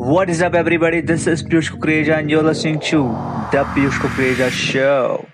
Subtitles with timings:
[0.00, 1.02] What is up, everybody?
[1.02, 3.02] This is Piyush Kukreja, and you're listening to
[3.52, 5.26] The Piyush Kukreja Show.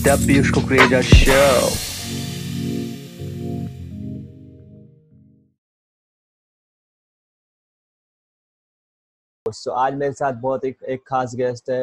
[0.00, 1.91] The Piyush Kukreja Show.
[9.54, 11.82] तो आज मेरे साथ बहुत एक एक खास गेस्ट है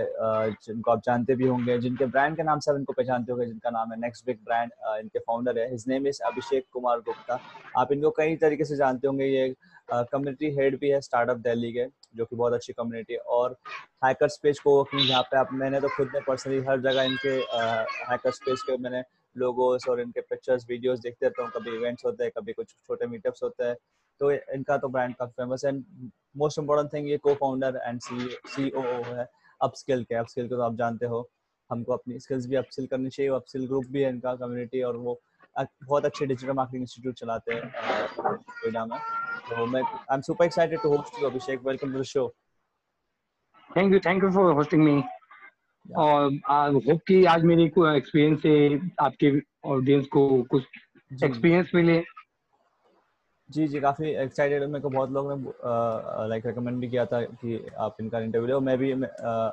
[0.64, 3.70] जिनको आप जानते भी होंगे, जिनके ब्रांड के नाम से आप इनको पहचानते होंगे, जिनका
[3.70, 7.40] नाम है नेक्स्ट बिग ब्रांड इनके फाउंडर है। His name is Abhishek Kumar Gupta
[7.78, 9.54] आप इनको कई तरीके से जानते होंगे। ये
[9.92, 11.86] कम्युनिटी हेड भी है स्टार्टअप दिल्ली के,
[12.16, 13.56] जो कि बहुत अच्छी कम्युनिटी है। और
[14.06, 17.36] हैकर स्पेस को वर्किंग जहाँ पे आप, मैंने तो खुद ने पर्सनली हर जगह इनके
[18.10, 19.04] हैकर स्पेस के मैंने
[19.36, 23.08] लोगोस और इनके पिक्चर्स वीडियोस देखते रहता हूँ कभी इवेंट्स होते हैं, कभी कुछ छोटे
[23.08, 23.76] मीटअप्स होते हैं।
[24.22, 25.72] तो इनका तो ब्रांड काफ़ी फ़ेमस है।
[26.38, 29.28] मोस्ट इम्पोर्टेंट थिंग ये को फाउंडर एंड सी ओ है
[29.62, 31.30] अपस्किल के। अपस्किल के तो आप जानते हो।
[31.70, 35.20] हमको अपनी स्किल्स भी अपस्किल करनी चाहिए। अपस्किल ग्रुप भी है इनका कम्युनिटी और वो
[35.58, 37.64] बहुत अच्छे डिजिटल मार्केटिंग इंस्टीट्यूट चलाते हैं
[38.86, 39.00] में।
[39.50, 41.66] तो मैं I am super excited to host you Abhishek.
[41.66, 42.28] Welcome to the show
[43.70, 45.02] thank you thank you for hosting me
[45.98, 49.32] और होप कि आज मेरी एक्सपीरियंस से आपके
[49.66, 50.64] ऑडियंस को कुछ
[51.24, 52.02] एक्सपीरियंस मिले।
[53.50, 57.66] जी जी काफ़ी एक्साइटेड मेरे को बहुत लोगों ने लाइक रिकमेंड भी किया था कि
[57.78, 59.50] आप इनका इंटरव्यू लो। मैं भी आ,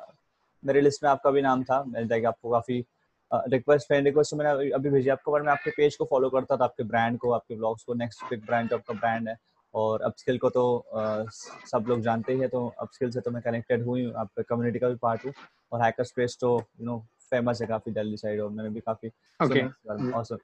[0.63, 2.83] मेरे लिस्ट में आपका भी नाम था। मैं लाइक आपको काफ़ी
[3.31, 6.63] रिक्वेस्ट फ्रेंड रिक्वेस्ट मैंने अभी भेजी। आपको पर मैं आपके पेज को फॉलो करता था
[6.63, 9.35] आपके ब्रांड को आपके ब्लॉग्स को। नेक्स्ट बिग ब्रांड जो आपका ब्रांड है
[9.77, 11.23] और अपस्किल को तो आ,
[11.65, 14.79] सब लोग जानते ही है तो अपस्किल से तो मैं कनेक्टेड हुई हूँ आपके कम्युनिटी
[14.79, 15.33] का भी पार्ट हूँ
[15.71, 16.97] और हैकर स्पेस तो यू नो
[17.31, 20.37] फ़ेमस है काफ़ी दिल्ली साइड और मैंने भी काफ़ी okay.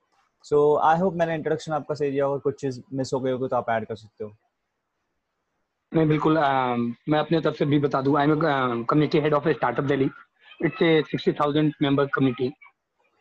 [0.45, 3.47] सो आई होप मैंने इंट्रोडक्शन आपका सही दिया और कुछ चीज़ मिस हो गई होगी
[3.47, 4.31] तो आप ऐड कर सकते हो।
[5.91, 9.49] नहीं बिल्कुल आ, मैं अपने तरफ़ से भी बता दूँ I am community head of
[9.49, 10.09] startup Delhi.
[10.65, 12.51] It's a sixty thousand member community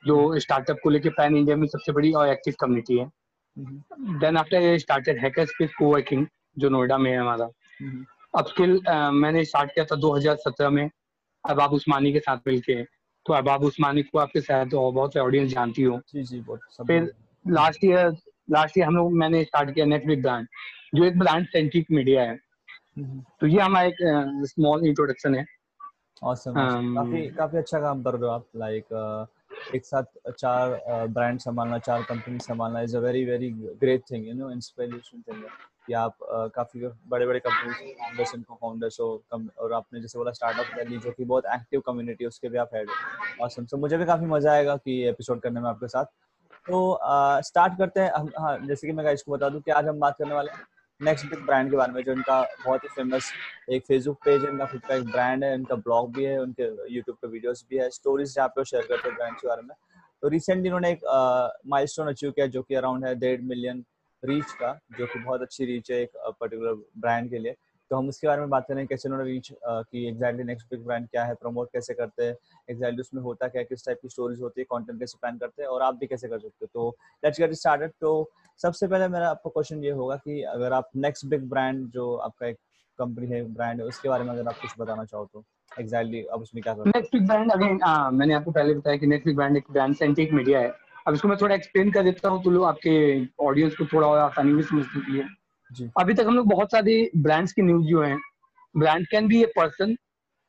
[0.04, 3.10] जो स्टार्टअप को लेके पैन इंडिया में सबसे बड़ी और एक्टिव कम्युनिटी है।
[3.56, 6.26] Then after started hacker space coworking
[6.58, 7.48] जो नोएडा में है हमारा।
[8.38, 8.80] अब स्किल
[9.14, 10.88] मैंने स्टार्ट किया था 2017 में
[11.44, 12.82] अबाब उस्मानी के साथ मिलके।
[13.26, 16.86] तो अबाब उस्मानी को आपके साथ तो बहुत से ऑडियंस जानती हो। जी जी बहुत
[16.86, 17.12] फिर
[17.44, 18.16] लास्ट ईयर
[18.50, 20.46] लास्ट ईयर हम लोग मैंने स्टार्ट किया नेटफ्लिक ब्रांड
[20.94, 22.36] जो एक ब्रांड सेंट्रिक मीडिया है।
[23.40, 23.96] तो ये हमारा एक
[24.46, 25.44] स्मॉल इंट्रोडक्शन है।
[26.24, 26.94] Awesome, awesome.
[26.96, 28.84] काफ़ी काफ़ी अच्छा काम कर रहे हो आप लाइक
[29.70, 33.50] एक साथ चार ब्रांड संभालना, चार कंपनी संभालना is a very very
[33.80, 35.42] great thing you know inspiration thing
[35.88, 36.16] कि आप
[36.54, 36.80] काफ़ी
[37.10, 41.10] बड़े बड़े कंपनी फाउंडर्स इनको फाउंडर्स हो, कम, और आपने जैसे बोला स्टार्टअप दिल्ली जो
[41.12, 44.52] कि बहुत एक्टिव कम्युनिटी उसके भी आप हेड हो। ऑसम सो मुझे भी काफ़ी मज़ा
[44.52, 46.04] आएगा कि एपिसोड करने में आपके साथ।
[46.66, 46.98] तो
[47.42, 50.16] स्टार्ट करते हैं, हम हाँ जैसे कि मैं इसको बता दूँ कि आज हम बात
[50.18, 50.64] करने वाले हैं
[51.02, 53.32] नेक्स्ट बिग ब्रांड के बारे में, जो इनका बहुत ही फ़ेमस
[53.70, 56.64] एक फेसबुक पेज है, इनका खुद का एक ब्रांड है, इनका ब्लॉग भी है, उनके
[56.94, 59.74] यूट्यूब पे वीडियोस भी है स्टोरीज जहाँ पे शेयर करते हैं ब्रांड के बारे में।
[60.22, 63.84] तो रिसेंटली इन्होंने एक माइलस्टोन अचीव किया, जो कि अराउंड है डेढ़ मिलियन
[64.22, 67.56] रीच का, जो कि बहुत अच्छी रीच है एक पर्टिकुलर ब्रांड के लिए।
[67.92, 71.08] तो हम उसके बारे में बात करें कैसे उन्होंने रीच की एग्जैक्टली नेक्स्ट बिग ब्रांड
[71.08, 72.36] क्या है प्रमोट कैसे करते हैं
[72.68, 75.68] एग्जैक्टली उसमें होता क्या किस टाइप की स्टोरीज होती है कंटेंट कैसे प्लान करते हैं
[75.68, 78.12] और आप भी कैसे कर सकते हो। तो लेट्स गेट स्टार्टेड तो
[78.60, 82.46] सबसे पहले मेरा आपको क्वेश्चन ये होगा कि अगर आप नेक्स्ट बिग ब्रांड जो आपका
[82.46, 82.56] एक
[82.98, 85.44] कंपनी है ब्रांड है, उसके बारे में अगर आप कुछ बताना चाहो तो
[85.80, 87.78] एग्जैक्टली अब उसमें क्या नेक्स्ट बिग ब्रांड अगेन
[88.14, 90.72] मैंने आपको पहले बताया कि नेक्स्ट बिग ब्रांड एक ब्रांड सेंट्रिक मीडिया है।
[91.06, 92.96] अब इसको मैं थोड़ा एक्सप्लेन कर देता हूँ तो लोग आपके
[93.46, 95.24] ऑडियंस को थोड़ा और आसानी में समझने के लिए
[95.98, 98.16] अभी तक हम लोग बहुत सारे ब्रांड्स की न्यूज़ जो है
[98.74, 99.94] brand can be a person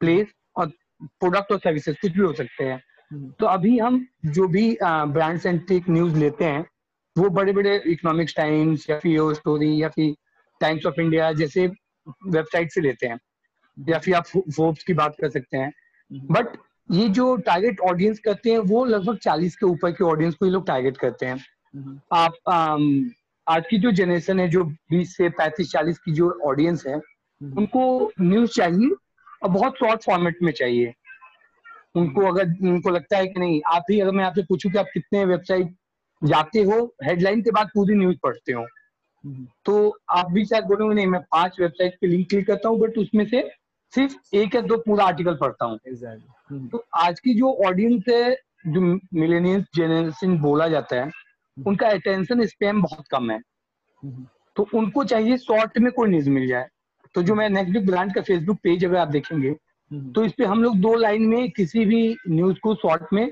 [0.01, 0.72] place और
[1.19, 5.39] प्रोडक्ट और सर्विसेज़ कुछ भी हो सकते हैं हम्म। तो अभी हम जो भी ब्रांड
[5.39, 6.66] सेंट्रिक न्यूज़ लेते हैं
[7.16, 10.13] वो बड़े बड़े इकोनॉमिक्स टाइम्स या फिर स्टोरी या फिर
[10.62, 11.67] टाइम्स ऑफ़ इंडिया जैसे
[12.07, 13.19] वेबसाइट से लेते हैं
[13.78, 15.72] या फिर आप फोर्ब्स की बात कर सकते हैं
[16.12, 20.35] बट हम्म। ये जो टारगेट ऑडियंस करते हैं वो लगभग चालीस के ऊपर के ऑडियंस
[20.35, 22.33] को ये लोग टारगेट करते हैं हम्म। आप
[23.47, 27.57] आज की जो जनरेशन है जो 20 से 35 40 की जो ऑडियंस है हम्म।
[27.57, 28.89] उनको न्यूज़ चाहिए
[29.43, 30.93] और बहुत शॉर्ट फॉर्मेट में चाहिए
[31.95, 34.85] उनको अगर उनको लगता है कि नहीं आप ही अगर मैं आपसे पूछूँ कि आप
[34.93, 35.75] कितने वेबसाइट
[36.21, 38.62] जाते हो हेडलाइन के बाद पूरी न्यूज़ पढ़ते हो
[39.23, 42.79] हम्म। तो आप भी शायद बोलोगे नहीं मैं पाँच वेबसाइट पे लिंक क्लिक करता हूँ
[42.79, 43.41] बट उसमें से
[43.94, 46.29] सिर्फ़ एक या दो पूरा आर्टिकल पढ़ता हूँ exactly.
[46.50, 48.33] हम्म। तो आज की जो ऑडियंस है
[48.68, 48.81] जो
[49.13, 51.12] मिलेनियल्स जनरेशन बोला जाता है।
[51.57, 53.41] उनका अटेंशन स्पेम बहुत कम है।
[54.03, 56.67] हम्म। तो उनको चाहिए शॉर्ट में कोई न्यूज़ मिल जाए।
[57.15, 59.55] तो जो मैं नेक्स्ट ब्रांड का फेसबुक पेज अगर आप देखेंगे
[59.91, 63.31] तो इस पे हम लोग दो लाइन में किसी भी न्यूज़ को शॉर्ट में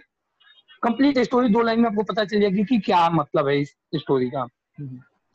[0.83, 4.29] कंप्लीट स्टोरी दो लाइन में आपको पता चल जाएगी कि क्या मतलब है इस स्टोरी
[4.29, 4.47] का।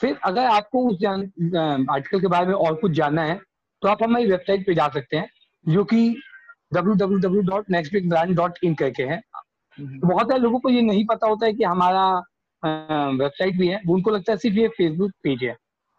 [0.00, 1.20] फिर अगर आपको उस जान,
[1.90, 3.40] आर्टिकल के बारे में और कुछ जानना है
[3.82, 5.30] तो आप हमारी वेबसाइट पे जा सकते हैं
[5.68, 6.22] जो कि
[6.74, 9.22] www.nextbigbrand.in करके है।
[9.78, 12.22] हम्म। तो बहुत सारे लोगों को ये नहीं पता होता है कि हमारा
[12.62, 15.56] वेबसाइट भी है। उनको लगता है सिर्फ़ ये फेसबुक पेज है।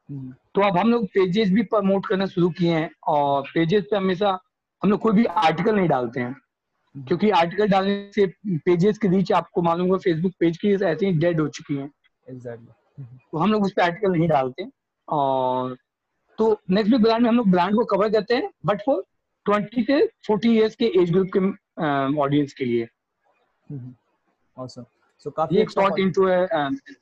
[0.09, 3.98] हम्म। तो अब हम लोग पेजेस भी प्रमोट करना शुरू किए हैं और पेजेस पे
[3.98, 4.38] हमेशा
[4.81, 9.07] हम लोग कोई भी आर्टिकल नहीं डालते हैं। हम्म। क्योंकि आर्टिकल डालने से पेजेस की
[9.07, 11.89] रीच आपको मालूम होगा फेसबुक पेज की ऐसे ही डेड हो चुकी है।
[12.27, 14.65] एग्जैक्टली तो हम लोग उस पर आर्टिकल नहीं डालते।
[15.07, 15.75] और
[16.38, 19.04] तो नेक्स्ट वीक ब्रांड में हम लोग ब्रांड को कवर करते हैं बट फॉर
[19.45, 22.88] ट्वेंटी से फोर्टी ईयर्स के एज ग्रुप के ऑडियंस के लिए।
[24.57, 24.86] awesome.
[25.25, 26.25] So, काफ़ी एक short into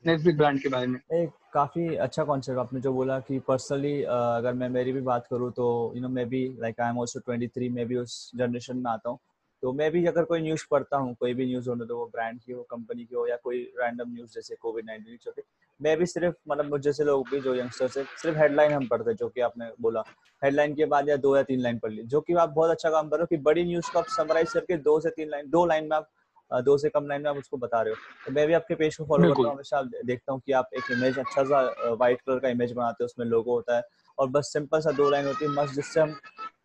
[0.06, 4.02] next week brand के बारे में। एक काफ़ी अच्छा कॉन्सेप्ट आपने जो बोला कि पर्सनली
[4.02, 7.70] अगर मैं मेरी भी बात करूँ तो you know maybe like I am also 23
[7.84, 9.18] maybe उस जनरेशन में आता हूँ।
[9.62, 12.40] तो मैं भी अगर कोई न्यूज़ पढ़ता हूँ कोई भी न्यूज़ हो तो वो ब्रांड
[12.40, 15.42] की हो कंपनी की हो या कोई रैंडम न्यूज़ जैसे कोविड नाइन्टीन की
[15.80, 19.14] मैं भी सिर्फ़ मतलब मुझ जैसे लोग भी जो यंगस्टर्स है सिर्फ़ हेडलाइन हम पढ़ते
[19.14, 20.02] जो कि आपने बोला।
[20.42, 22.90] हेडलाइन के बाद या दो या तीन लाइन पढ़ ली जो कि आप बहुत अच्छा
[22.90, 25.50] काम कर रहे हो कि बड़ी न्यूज़ को आप समराइज करके दो से तीन लाइन
[25.50, 26.08] दो लाइन में आप
[26.50, 27.96] दो से कम लाइन में आप उसको बता रहे हो।
[28.26, 30.90] तो मैं भी आपके पेज को फॉलो करता हूँ हमेशा देखता हूँ कि आप एक
[30.92, 33.82] इमेज अच्छा सा व्हाइट कलर का इमेज बनाते हो उसमें लोगो होता है
[34.18, 36.14] और बस सिंपल सा दो लाइन होती है मस्त जिससे हम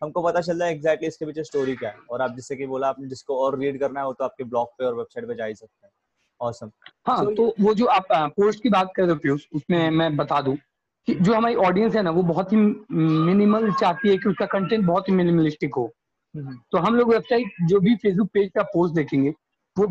[0.03, 2.65] हमको पता चल रहा है एग्जैक्टली इसके पीछे स्टोरी क्या है। और आप जिससे कि
[2.67, 5.35] बोला आपने जिसको और रीड करना है वो तो आपके ब्लॉग पे और वेबसाइट पे
[5.35, 5.91] जा ही सकते हैं।
[6.39, 6.71] ऑसम
[7.07, 10.41] हाँ so, तो वो जो आप पोस्ट की बात कर रहे हो उसमें मैं बता
[10.41, 10.55] दूँ
[11.07, 14.85] कि जो हमारी ऑडियंस है ना वो बहुत ही मिनिमल चाहती है कि उसका कंटेंट
[14.85, 15.83] बहुत ही मिनिमलिस्टिक हो।
[16.35, 19.33] हम्म। तो हम लोग वेबसाइट जो भी फेसबुक पेज का पोस्ट देखेंगे
[19.77, 19.87] वो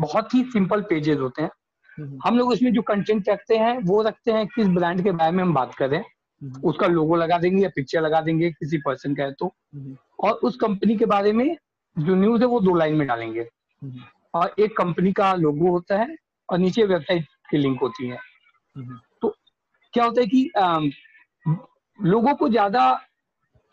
[0.00, 1.50] बहुत ही सिंपल पेजेस होते हैं
[1.98, 5.32] हम्म। हम लोग उसमें जो कंटेंट रखते हैं वो रखते हैं किस ब्रांड के बारे
[5.32, 9.14] में हम बात करें हम्म। उसका लोगो लगा देंगे या पिक्चर लगा देंगे किसी पर्सन
[9.14, 11.56] का है तो हम्म। और उस कंपनी के बारे में
[11.96, 13.46] जो न्यूज़ है वो दो लाइन में डालेंगे
[14.34, 16.16] और एक कंपनी का लोगो होता है
[16.48, 18.18] और नीचे वेबसाइट की लिंक होती है
[19.22, 19.34] तो
[19.94, 20.78] क्या होता है कि आ,
[21.98, 22.84] लोगों को ज़्यादा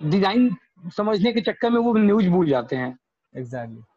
[0.01, 0.55] डिज़ाइन
[0.97, 2.97] समझने के चक्कर में वो न्यूज़ भूल जाते हैं
[3.33, 3.90] एग्जैक्टली exactly.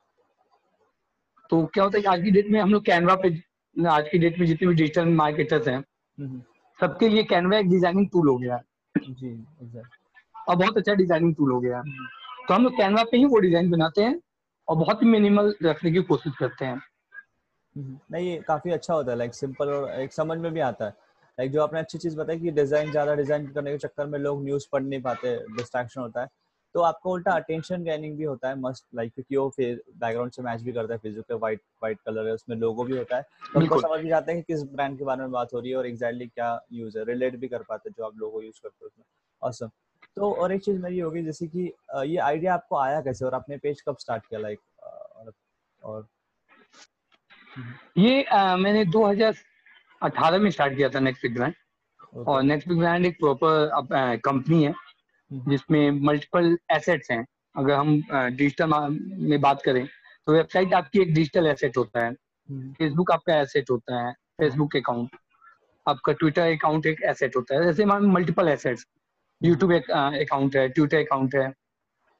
[1.54, 3.28] तो क्या होता है कि आज की डेट में हम लोग कैनवा पे
[3.76, 6.40] आज की डेट में जितने भी डिजिटल मार्केटर्स हैं हम्म।
[6.78, 8.58] सबके लिए कैनवा एक डिज़ाइनिंग टूल हो गया
[8.94, 9.30] जी
[10.48, 12.06] और बहुत अच्छा डिज़ाइनिंग टूल हो गया हम्म।
[12.48, 14.18] तो हम लोग कैनवा पे ही वो डिज़ाइन बनाते हैं
[14.68, 19.10] और बहुत ही मिनिमल रखने की कोशिश करते हैं हम्म। नहीं ये काफ़ी अच्छा होता
[19.12, 20.90] है लाइक सिंपल और एक समझ में भी आता है
[21.38, 24.44] लाइक जो आपने अच्छी चीज़ बताई कि डिज़ाइन ज़्यादा डिज़ाइन करने के चक्कर में लोग
[24.44, 26.28] न्यूज़ पढ़ नहीं पाते डिस्ट्रैक्शन होता है
[26.74, 30.42] तो आपको उल्टा अटेंशन गेनिंग भी होता है मस्ट लाइक क्योंकि वो फिर बैकग्राउंड से
[30.42, 33.22] मैच भी करता है फेसबुक पे व्हाइट व्हाइट कलर है उसमें लोगो भी होता है।
[33.22, 35.70] तो आपको समझ भी जाता है कि किस ब्रांड के बारे में बात हो रही
[35.70, 38.60] है और एग्जैक्टली क्या यूज़ है रिलेट भी कर पाते हैं जो आप लोगो यूज़
[38.62, 39.04] करते हो उसमें।
[39.42, 39.70] ऑसम
[40.16, 41.72] तो और एक चीज़ मेरी होगी जैसे कि
[42.06, 44.58] ये आइडिया आपको आया कैसे और आपने पेज कब स्टार्ट किया लाइक
[45.82, 46.06] और
[47.98, 51.54] ये आ, मैंने 2018 में स्टार्ट किया था नेक्स्ट ब्रांड
[52.26, 54.72] और नेक्स्ट ब्रांड एक प्रॉपर कंपनी है।
[55.48, 57.24] जिसमें मल्टीपल एसेट्स हैं।
[57.56, 58.72] अगर हम डिजिटल
[59.20, 59.86] में बात करें
[60.26, 64.76] तो वेबसाइट आपकी एक डिजिटल एसेट होता है। फेसबुक हम्म। आपका एसेट होता है। फेसबुक
[64.76, 65.16] अकाउंट
[65.86, 68.86] आपका ट्विटर अकाउंट एक एसेट होता है। जैसे मल्टीपल एसेट्स
[69.42, 71.50] यूट्यूब अकाउंट है ट्विटर अकाउंट है।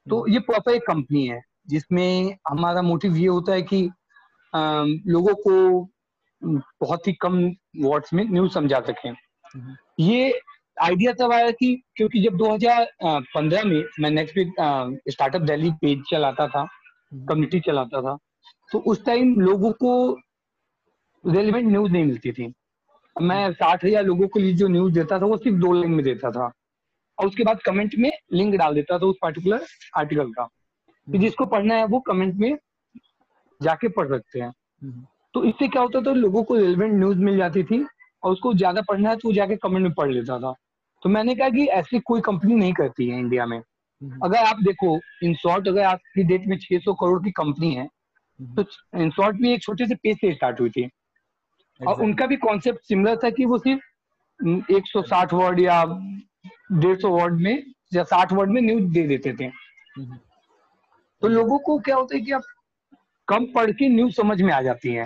[0.09, 3.81] तो हम्म। ये प्रॉपर एक कंपनी है जिसमें हमारा मोटिव ये होता है कि
[5.07, 5.87] लोगों को
[6.81, 7.37] बहुत ही कम
[7.77, 9.13] वर्ड्स में न्यूज़ समझा सकें।
[9.99, 10.39] ये
[10.77, 14.53] आइडिया तब आया कि क्योंकि जब 2015 में मैं next week
[15.09, 16.63] startup Delhi page चलाता था
[17.11, 18.17] कम्युनिटी हम्म। चलाता था
[18.71, 19.91] तो उस टाइम लोगों को
[21.23, 22.53] रेलिवेंट न्यूज़ नहीं मिलती थी
[23.15, 26.03] मैं साठ हज़ार लोगों के लिए जो न्यूज़ देता था वो सिर्फ़ दो लाइन में
[26.05, 26.51] देता था
[27.17, 29.65] और उसके बाद कमेंट में लिंक डाल देता था उस पर्टिकुलर
[29.97, 32.57] आर्टिकल का कि हम्म। जिसको पढ़ना है वो कमेंट में
[33.61, 37.37] जाके पढ़ सकते हैं हम्म। तो इससे क्या होता था लोगों को रेलिवेंट न्यूज़ मिल
[37.37, 37.85] जाती थी
[38.23, 40.53] और उसको ज़्यादा पढ़ना है तो वो जाके कमेंट में पढ़ लेता था
[41.05, 44.55] तो मैंने कहा कि ऐसी कोई कंपनी नहीं करती है इंडिया में। हम्म। अगर आप
[44.59, 47.89] देखो इन शॉर्ट अगर आज की डेट में 600 करोड़ की कंपनी है
[48.41, 50.89] हम्म। तो इन शॉर्ट भी एक छोटे से पेज से स्टार्ट हुई थी।
[51.87, 53.81] और उनका भी कॉन्सेप्ट सिमिलर था कि वो सिर्फ़
[54.71, 55.85] 160 वर्ड या
[56.71, 59.45] डेढ़ सौ वर्ड में या साठ वर्ड में न्यूज़ दे देते थे।
[59.97, 60.17] हम्म।
[61.21, 62.41] तो लोगों को क्या होता है कि आप
[63.27, 65.05] कम पढ़ के न्यूज़ समझ में आ जाती है।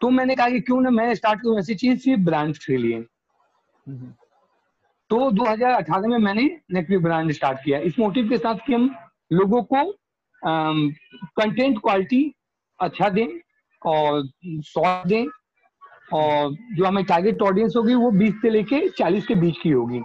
[0.00, 3.04] तो मैंने कहा कि क्यों ना मैं स्टार्ट करूँ ऐसी चीज़ सिर्फ़ ब्रांड के लिए।
[5.10, 8.94] तो 2018 में मैंने नेटवी ब्रांड स्टार्ट किया। इस मोटिव के साथ कि हम
[9.32, 9.82] लोगों को
[10.42, 12.22] कंटेंट क्वालिटी
[12.80, 13.28] अच्छा दें
[13.82, 14.26] और
[14.64, 15.26] शॉर्ट दें
[16.12, 20.02] और जो हमें टारगेट ऑडियंस होगी वो 20 से लेके 40 के बीच की होगी।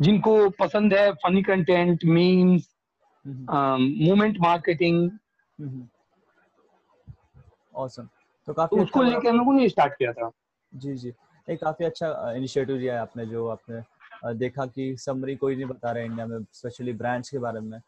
[0.00, 2.68] जिनको पसंद है funny content memes
[3.26, 5.10] moment marketing
[7.74, 8.08] awesome.
[8.48, 10.30] तो काफ़ी तो उसको अच्छा लेके हम लोगों ने स्टार्ट किया था।
[10.72, 11.12] जी जी।
[11.48, 13.82] एक काफ़ी अच्छा इनिशिएटिव लिया है आपने जो आपने
[14.34, 17.78] देखा कि समरी कोई नहीं बता रहा इंडिया में स्पेशली ब्रांड्स के बारे में।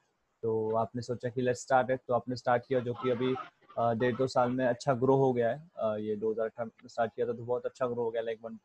[0.42, 3.34] तो आपने सोचा कि लेट्स स्टार्ट इट तो आपने स्टार्ट किया जो कि अभी
[3.78, 7.12] डेढ़ दो साल में अच्छा ग्रो हो गया है। ये दो हज़ार अठारह में स्टार्ट
[7.14, 8.58] किया था तो बहुत अच्छा ग्रो हो गया लाइक वन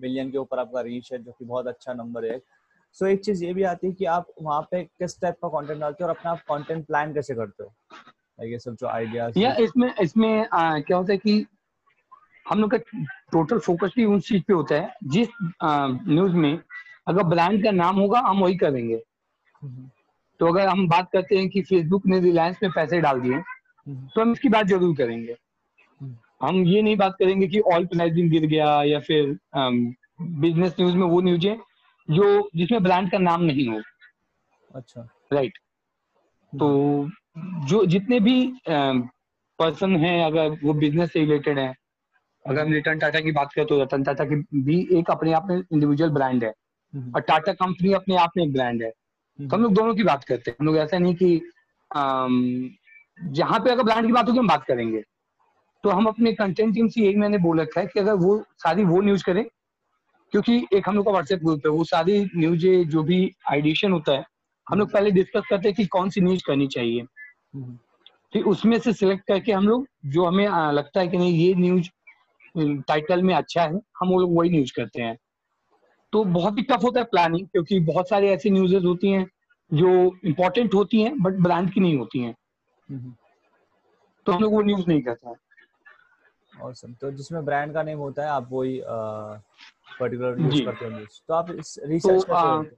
[0.00, 3.24] मिलियन के ऊपर आपका रीच है जो कि बहुत अच्छा नंबर है। सो so, एक
[3.24, 6.08] चीज़ ये भी आती है कि आप वहाँ पे किस टाइप का कंटेंट डालते हो
[6.10, 7.72] और अपना आप कंटेंट प्लान कैसे करते हो?
[8.44, 11.46] ये सब जो आइडियाज़ या इसमें इसमें आ, क्या होता है कि
[12.48, 12.78] हम लोग का
[13.32, 15.28] टोटल फोकस भी उस चीज़ पे होता है। जिस
[15.62, 16.58] न्यूज़ में
[17.08, 18.96] अगर ब्रांड का नाम होगा हम वही करेंगे।
[20.40, 23.40] तो अगर हम बात करते हैं कि फेसबुक ने रिलायंस में पैसे डाल दिए
[23.86, 25.36] तो हम इसकी बात ज़रूर करेंगे।
[26.42, 31.06] हम ये नहीं बात करेंगे कि ऑयल प्राइसिंग गिर गया या फिर बिज़नेस न्यूज़ में
[31.06, 31.56] वो न्यूज़ है
[32.08, 33.80] जो जिसमें ब्रांड का नाम नहीं हो।
[34.74, 35.58] अच्छा। राइट
[36.52, 36.68] तो
[37.66, 41.74] जो जितने भी पर्सन हैं अगर वो बिज़नेस से रिलेटेड है
[42.48, 45.46] अगर हम रिटर्न टाटा की बात करें तो रतन टाटा की भी एक अपने आप
[45.46, 46.52] में इंडिविजुअल ब्रांड है।
[46.94, 50.04] हम्म। और टाटा कंपनी अपने आप में एक ब्रांड है। तो हम लोग दोनों की
[50.04, 51.40] बात करते हैं। हम लोग ऐसा नहीं कि
[53.36, 55.02] जहाँ पे अगर ब्रांड की बात होगी हम बात करेंगे।
[55.84, 58.84] तो हम अपने कंटेंट टीम से यही मैंने बोल रखा है कि अगर वो सारी
[58.84, 59.44] वो न्यूज़ करें
[60.32, 64.12] क्योंकि एक हम लोग का व्हाट्सएप ग्रुप है वो सारी न्यूज़ जो भी आइडिएशन होता
[64.12, 64.24] है
[64.66, 67.02] हम लोग पहले डिस्कस करते हैं कि कौन सी न्यूज़ करनी चाहिए।
[68.32, 71.88] फिर उसमें से सिलेक्ट करके हम लोग जो हमें लगता है कि नहीं ये न्यूज़
[72.58, 75.18] टाइटल में अच्छा है हम वो लोग वही न्यूज़ करते हैं।
[76.12, 79.26] तो बहुत ही टफ होता है प्लानिंग क्योंकि बहुत सारी ऐसी न्यूजेज होती हैं
[79.74, 82.34] जो इम्पोर्टेंट होती हैं बट ब्रांड की नहीं होती हैं।
[84.26, 85.36] तो हम लोग वो न्यूज़ नहीं करते हैं।
[86.64, 87.00] Awesome.
[87.00, 88.82] तो जिसमें ब्रांड का नेम होता है आप वही
[90.00, 92.76] पर्टिकुलर यूज़ करते हो न्यूज़ तो आप रिसर्च तो, करते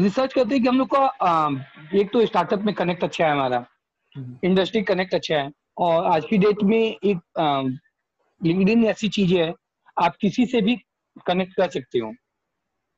[0.00, 1.50] रिसर्च करते हैं कि हम लोग का आ,
[1.94, 3.66] एक तो स्टार्टअप में कनेक्ट अच्छा है हमारा।
[4.44, 7.18] इंडस्ट्री हम्म। कनेक्ट अच्छा है। और आज की डेट में एक
[8.42, 9.52] लिंक्डइन ऐसी चीज़ है
[9.96, 10.76] आप किसी से भी
[11.26, 12.12] कनेक्ट कर सकते हो।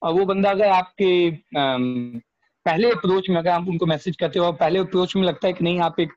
[0.02, 4.52] और वो बंदा अगर आपके पहले अप्रोच में अगर आप उनको मैसेज करते हो और
[4.56, 6.12] पहले अप्रोच में लगता है कि नहीं आप एक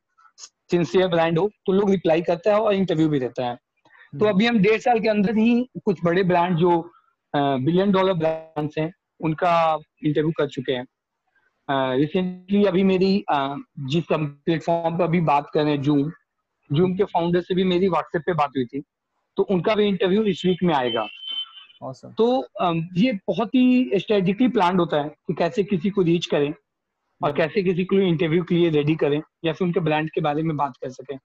[0.72, 4.30] सिंसियर ब्रांड हो तो लोग रिप्लाई करता है और इंटरव्यू भी देता है। तो हम्म।
[4.30, 6.80] अभी हम डेढ़ साल के अंदर ही कुछ बड़े ब्रांड जो
[7.34, 9.54] बिलियन डॉलर ब्रांड्स हैं उनका
[10.06, 10.86] इंटरव्यू कर चुके हैं।
[11.98, 16.12] रिसेंटली अभी मेरी जिस प्लेटफॉर्म पर अभी बात कर रहे हैं जूम
[16.70, 18.84] जूम के फाउंडर से भी मेरी व्हाट्सएप पे बात हुई थी।
[19.38, 21.08] तो उनका भी इंटरव्यू इस वीक में आएगा।
[21.84, 22.16] Awesome.
[22.18, 22.48] तो
[22.96, 26.54] ये बहुत ही स्ट्रेटेजिकली प्लान होता है कि कैसे किसी को रीच करें
[27.24, 30.44] और। कैसे किसी को इंटरव्यू के लिए रेडी करें या फिर उनके ब्रांड के बारे
[30.44, 31.18] में बात कर सकें।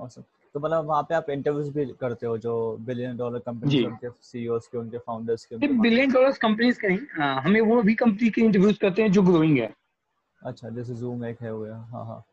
[0.00, 0.24] awesome.
[0.54, 4.66] तो मतलब वहाँ पे आप इंटरव्यूज़ भी करते हो जो बिलियन डॉलर कंपनी उनके सीईओस
[4.66, 8.78] के उनके फाउंडर्स के बिलियन डॉलर कंपनीज़ के। नहीं हमें वो भी कंपनी के इंटरव्यूज़
[8.78, 9.74] करते हैं जो ग्रोइंग है।
[10.42, 12.24] अच्छा जैसे जूम एक है हुआ हाँ हाँ।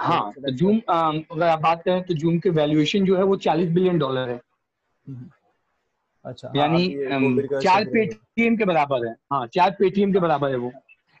[0.00, 3.68] हाँ तो जूम अगर आप बात करें तो जूम के वैल्यूएशन जो है वो 40
[3.74, 4.40] बिलियन डॉलर है।
[5.06, 5.30] हम्म।
[6.24, 6.86] अच्छा यानी
[7.62, 10.72] चार पेटीएम के बराबर है। हाँ चार पेटीएम के बराबर है वो।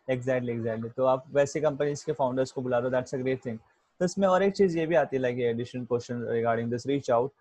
[0.08, 3.44] एग्जैक्टली एग्जैक्टली तो आप वैसे कंपनीज़ के फाउंडर्स को बुला रहे हो दैट्स अ ग्रेट
[3.46, 3.58] थिंग
[4.00, 7.10] तो इसमें और एक चीज़ ये भी आती है like additional question regarding this reach
[7.10, 7.32] out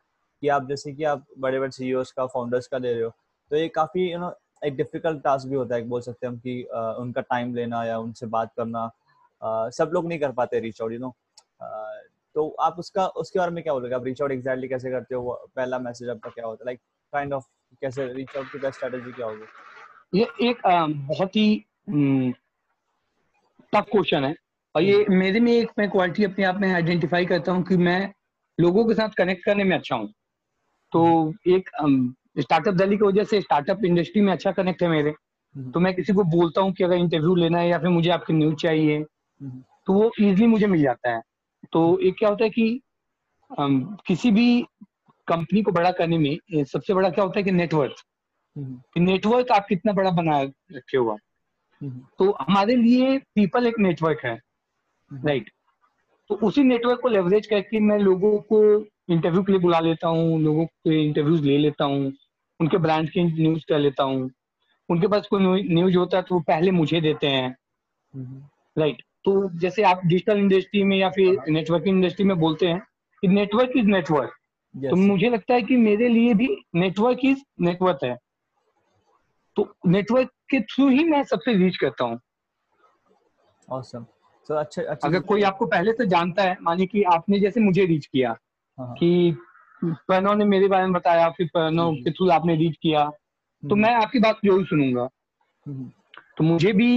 [0.41, 3.09] कि आप जैसे कि आप बड़े बड़े सीईओस का फाउंडर्स का ले रहे हो
[3.51, 4.33] तो ये काफ़ी यू नो
[4.65, 6.61] एक डिफ़िकल्ट टास्क भी होता है बोल सकते हैं हम कि
[7.01, 8.89] उनका टाइम लेना या उनसे बात करना।
[9.69, 11.13] सब लोग नहीं कर पाते रीच आउट यू नो
[11.61, 13.95] तो आप उसका उसके बारे में क्या बोलोगे?
[13.95, 15.31] आप रीच आउट एग्जैक्टली कैसे करते हो?
[15.55, 16.65] पहला मैसेज आपका क्या होता है?
[16.65, 16.79] लाइक
[17.13, 17.45] काइंड ऑफ़
[17.81, 20.19] कैसे रीच आउट की बेस्ट स्ट्रेटजी क्या होगी?
[20.19, 20.61] ये एक
[21.09, 21.65] बहुत ही
[23.73, 24.35] टफ क्वेश्चन है।
[24.75, 27.77] और ये हम्म। मेरे में एक मैं क्वालिटी अपने आप में आइडेंटिफाई करता हूँ कि
[27.77, 28.01] मैं
[28.57, 30.11] लोगों के साथ कनेक्ट करने में अच्छा हूँ।
[30.93, 31.69] तो हम्म। एक
[32.39, 35.93] स्टार्टअप दिल्ली की वजह से स्टार्टअप इंडस्ट्री में अच्छा कनेक्ट है मेरे। हम्म। तो मैं
[35.95, 39.03] किसी को बोलता हूँ कि अगर इंटरव्यू लेना है या फिर मुझे आपकी न्यूज़ चाहिए
[39.41, 41.21] तो वो इजिली मुझे मिल जाता है।
[41.71, 42.81] तो एक क्या होता है कि
[44.07, 44.65] किसी भी
[45.27, 47.95] कंपनी को बड़ा करने में सबसे बड़ा क्या होता है कि नेटवर्क
[48.57, 51.17] कि नेटवर्क आप कितना बड़ा बना रखे हुआ
[52.19, 54.41] तो हमारे लिए पीपल एक नेटवर्क है
[55.13, 55.51] राइट
[56.29, 60.41] तो उसी नेटवर्क को लेवरेज करके मैं लोगों को इंटरव्यू के लिए बुला लेता हूँ
[60.41, 62.13] लोगों के इंटरव्यूज़ ले लेता हूँ
[62.59, 64.31] उनके ब्रांड की न्यूज़ कर लेता हूँ।
[64.89, 67.55] उनके पास कोई न्यूज़ होता है तो वो पहले मुझे देते हैं
[68.77, 72.79] राइट तो जैसे आप डिजिटल इंडस्ट्री में या फिर नेटवर्किंग इंडस्ट्री में बोलते हैं
[73.23, 74.33] कि नेटवर्क इज़ नेटवर्क
[74.75, 78.17] तो मुझे लगता है कि मेरे लिए भी नेटवर्क इज़ नेटवर्क है
[79.55, 82.19] तो नेटवर्क के थ्रू ही मैं सबसे रीच करता हूँ
[83.67, 84.05] awesome.
[84.49, 87.85] so, अच्छा, अच्छा अगर कोई आपको पहले से जानता है मानिए कि आपने जैसे मुझे
[87.85, 89.37] रीच किया हाँ, हाँ। कि
[89.83, 93.81] प्रणव ने मेरे बारे में बताया फिर प्रणव के थ्रू आपने रीच किया तो हम्म।
[93.81, 95.07] मैं आपकी बात ज़रूर सुनूँगा
[95.65, 95.91] हम्म।
[96.37, 96.89] तो मुझे भी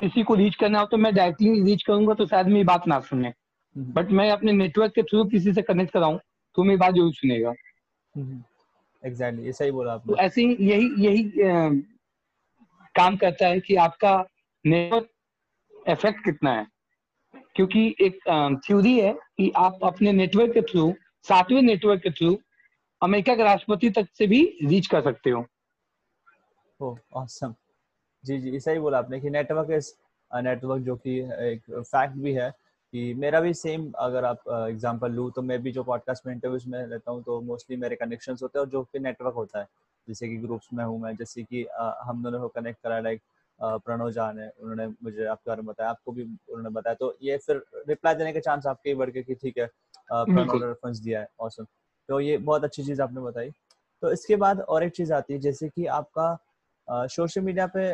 [0.00, 3.00] किसी को रीच करना हो तो मैं डायरेक्टली रीच करूँगा तो शायद मेरी बात ना
[3.00, 3.32] सुने।
[3.76, 6.18] बट हम्म। मैं अपने नेटवर्क के थ्रू किसी से कनेक्ट कराऊं
[6.56, 11.42] तो मेरी बात ज़रूर सुनेगा। एग्जैक्टली exactly, सही बोला आपने। तो ऐसे ही यही यही
[11.42, 11.68] आ,
[12.94, 14.16] काम करता है कि आपका
[14.64, 15.08] नेटवर्क
[15.88, 16.66] इफ़ेक्ट कितना है।
[17.56, 18.18] क्योंकि एक
[18.66, 20.94] थ्योरी है कि आप अपने नेटवर्क के थ्रू
[21.26, 22.38] सातवें नेटवर्क के थ्रू
[23.02, 25.44] अमेरिका के राष्ट्रपति तक से भी रीच कर सकते हो।
[26.80, 27.54] ओह ऑसम
[28.24, 29.92] जी जी सही बोला आपने कि नेटवर्क इज़
[30.30, 32.50] नेटवर्क जो कि एक फैक्ट भी है
[32.92, 36.68] कि मेरा भी सेम अगर आप एग्जांपल लूँ तो मैं भी जो पॉडकास्ट में इंटरव्यूज़
[36.68, 39.66] में रहता हूँ तो मोस्टली मेरे कनेक्शंस होते हैं और जो कि नेटवर्क होता है।
[40.08, 41.66] जैसे कि ग्रुप्स में हूँ मैं जैसे कि
[42.02, 43.20] हम दोनों को कनेक्ट करा लाइक
[43.60, 47.36] प्रणव जान है उन्होंने मुझे आपके बारे में बताया आपको भी उन्होंने बताया तो ये
[47.36, 49.66] फिर रिप्लाई देने के चांस आपके ही बढ़ गए कि ठीक है
[50.12, 51.66] प्रणव ने रेफरेंस दिया है ऑसम
[52.08, 53.50] तो ये बहुत अच्छी चीज़ आपने बताई।
[54.02, 56.36] तो इसके बाद और एक चीज़ आती है जैसे कि आपका
[56.88, 57.92] सोशल मीडिया पे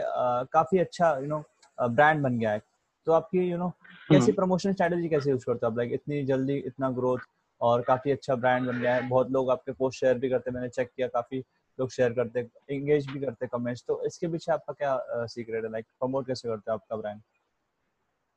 [0.52, 1.42] काफ़ी अच्छा यू नो
[1.78, 2.62] ब्रांड बन गया है।
[3.06, 3.68] तो आपकी यू नो
[4.10, 5.78] कैसी प्रमोशन स्ट्रेटेजी कैसे यूज़ करते हो आप?
[5.78, 7.18] लाइक इतनी जल्दी इतना ग्रोथ
[7.60, 10.68] और काफ़ी अच्छा ब्रांड बन गया है। बहुत लोग आपके पोस्ट शेयर भी करते मैंने
[10.68, 11.38] चेक किया काफ़ी
[11.78, 15.70] लोग शेयर करते एंगेज भी करते कमेंट्स तो इसके पीछे आपका क्या सीक्रेट है?
[15.70, 17.20] लाइक प्रमोट कैसे करते हो आपका ब्रांड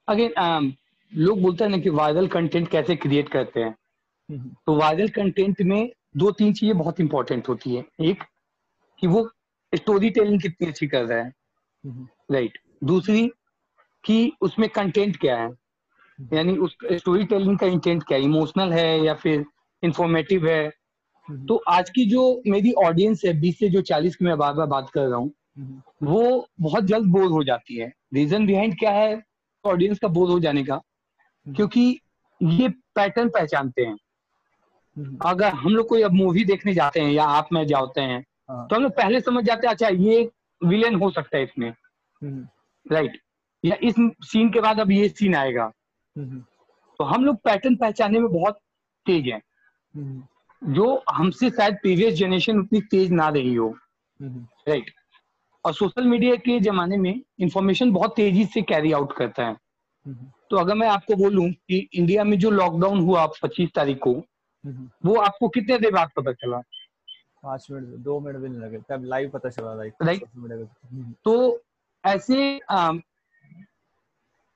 [0.08, 0.72] अगेन um,
[1.14, 3.76] लोग बोलते हैं ना कि वायरल कंटेंट कैसे क्रिएट करते हैं।
[4.30, 8.24] हम्म। तो वायरल कंटेंट में दो तीन चीज़ें बहुत इंपॉर्टेंट होती है। एक
[9.00, 9.24] कि वो
[9.74, 11.34] स्टोरी टेलिंग कितनी अच्छी कर रहा है राइट
[11.84, 12.58] हम्म। right.
[12.84, 13.30] दूसरी
[14.04, 15.50] कि उसमें कंटेंट क्या है
[16.34, 19.46] यानी उस स्टोरी टेलिंग का इंटेंट क्या है इमोशनल है या फिर
[19.84, 20.66] इंफॉर्मेटिव है
[21.28, 24.54] हम्म। तो आज की जो मेरी ऑडियंस है बीस से जो चालीस की मैं बार
[24.54, 28.78] बार बात कर रहा हूँ हम्म। वो बहुत जल्द बोर हो जाती है रीजन बिहाइंड
[28.80, 29.22] क्या है
[29.66, 32.00] ऑडियंस का बोर हो जाने का हम्म। क्योंकि
[32.42, 33.98] ये पैटर्न पहचानते हैं
[35.26, 38.68] अगर हम लोग कोई अब मूवी देखने जाते हैं या आप में जाते हैं हाँ।
[38.68, 40.30] तो हम लोग पहले समझ जाते हैं अच्छा ये
[40.62, 41.74] विलेन हो सकता है इसमें।
[42.86, 43.18] राइट
[43.64, 45.72] या इस सीन के बाद अब ये सीन आएगा।
[47.00, 48.60] तो हम लोग पैटर्न पहचानने में बहुत
[49.06, 49.42] तेज हैं।
[50.62, 53.74] जो हमसे शायद प्रीवियस जनरेशन उतनी तेज ना रही हो।
[54.20, 54.92] राइट
[55.66, 59.56] और सोशल मीडिया के जमाने में इंफॉर्मेशन बहुत तेज़ी से कैरी आउट करता है।
[60.50, 64.14] तो अगर मैं आपको बोलूँ कि इंडिया में जो लॉकडाउन हुआ पच्चीस तारीख को
[65.06, 66.62] वो आपको कितने देर बाद पता चला?
[67.44, 69.94] पाँच मिनट दो मिनट भी नहीं लगे तब लाइव पता चला राइट
[71.26, 71.62] तो
[72.04, 72.54] ऐसे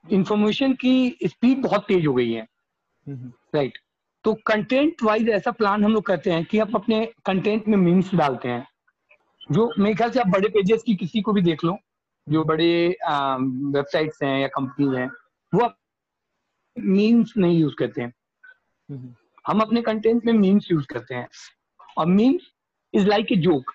[0.05, 2.47] इंफॉर्मेशन की स्पीड बहुत तेज हो गई है।
[3.55, 3.77] राइट
[4.25, 8.13] तो कंटेंट वाइज ऐसा प्लान हम लोग करते हैं कि आप अपने कंटेंट में मीम्स
[8.15, 8.67] डालते हैं।
[9.51, 11.77] जो मेरे ख्याल से आप बड़े पेजेस की किसी को भी देख लो
[12.27, 15.07] जो बड़े वेबसाइट्स हैं या कंपनी हैं
[15.53, 15.77] वो आप
[16.77, 18.13] मीम्स नहीं यूज़ करते हैं।
[19.47, 21.27] हम अपने कंटेंट में मीम्स यूज़ करते हैं।
[21.97, 22.51] और memes
[22.97, 23.71] is like a joke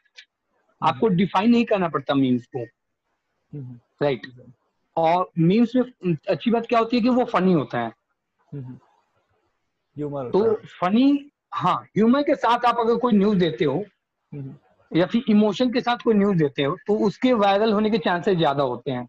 [0.81, 2.65] आपको डिफाइन नहीं करना पड़ता मीम्स को।
[4.03, 4.51] Right right.
[4.97, 7.93] और मीम्स में अच्छी बात क्या होती है कि वो फनी होता है।
[9.97, 13.85] ह्यूमर तो फनी हाँ। ह्यूमर के साथ आप अगर कोई न्यूज़ देते हो
[14.91, 18.37] या फिर इमोशन के साथ कोई न्यूज़ देते हो तो उसके वायरल होने के चांसेस
[18.37, 19.09] ज़्यादा होते हैं।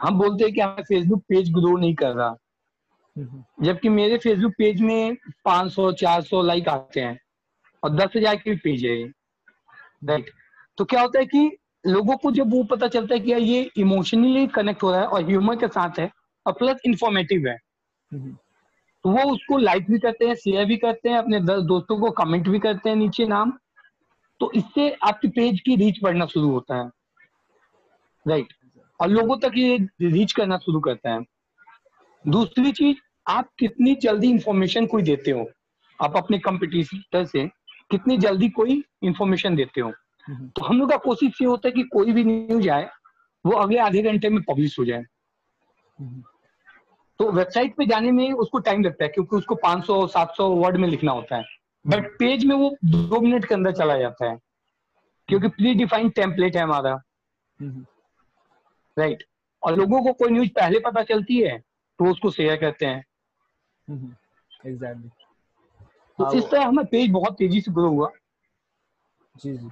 [0.00, 2.36] हम बोलते हैं कि हमें फेसबुक पेज ग्रो नहीं कर रहा।
[3.62, 7.18] जबकि मेरे फेसबुक पेज में 500 400 लाइक आते हैं।
[7.82, 8.96] और दस हज़ार की भी पेज है।
[10.04, 10.30] राइट
[10.78, 11.50] तो क्या होता है कि
[11.86, 15.06] लोगों को जब वो पता चलता है कि यार ये इमोशनली कनेक्ट हो रहा है
[15.06, 16.10] और ह्यूमर के साथ है
[16.46, 17.56] और प्लस इंफॉर्मेटिव है।
[18.12, 18.36] हम्म।
[19.04, 22.48] तो वो उसको लाइक भी करते हैं शेयर भी करते हैं अपने दोस्तों को कमेंट
[22.48, 23.52] भी करते हैं नीचे नाम।
[24.40, 26.90] तो इससे आपके पेज की रीच बढ़ना शुरू होता है।
[28.26, 28.52] राइट
[29.00, 31.20] और लोगों तक ये रीच करना शुरू करता है।
[32.24, 35.46] दूसरी चीज़ आप कितनी जल्दी इंफॉर्मेशन कोई देते हो?
[36.00, 37.48] आप अपने कंपटीटर से
[37.90, 39.92] कितनी जल्दी कोई इंफॉर्मेशन देते हो।
[40.28, 42.88] तो हम लोग का कोशिश ये होता है कि कोई भी न्यूज़ आए,
[43.44, 45.04] वो अगले आधे घंटे में पब्लिश हो जाए।
[47.20, 50.88] तो वेबसाइट पे जाने में उसको टाइम लगता है, क्योंकि उसको 500 700 वर्ड में
[50.88, 51.44] लिखना होता है।
[51.84, 54.38] बट पेज में वो दो मिनट के अंदर चला जाता है,
[55.28, 56.94] क्योंकि प्री डिफाइंड टेम्पलेट है हमारा।
[58.96, 59.24] राइट
[59.62, 63.04] और लोगों को कोई न्यूज़ पहले पता चलती है तो उसको शेयर करते हैं।
[63.88, 65.10] एग्जैक्टली
[66.18, 68.10] तो इस तरह हमें पेज बहुत तेज़ी से ग्रो हुआ।
[69.34, 69.70] जी जी।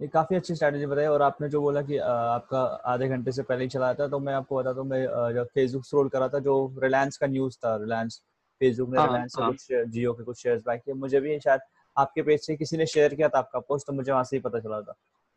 [0.00, 3.64] ये काफ़ी अच्छी स्ट्रैटेजी बताई और आपने जो बोला कि आपका आधे घंटे से पहले
[3.64, 5.04] ही चला था तो मैं आपको बता दूँ मैं
[5.34, 8.20] जब फेसबुक स्क्रॉल करा था जो रिलायंस का न्यूज़ था रिलायंस
[8.60, 9.82] फेसबुक ने रिलायंस हाँ, से हाँ.
[9.82, 11.60] कुछ जियो के कुछ शेयर्स बाय किए। मुझे भी शायद
[11.96, 14.40] आपके पेज से किसी ने शेयर किया था आपका पोस्ट तो मुझे वहाँ से ही
[14.40, 14.94] पता चला था।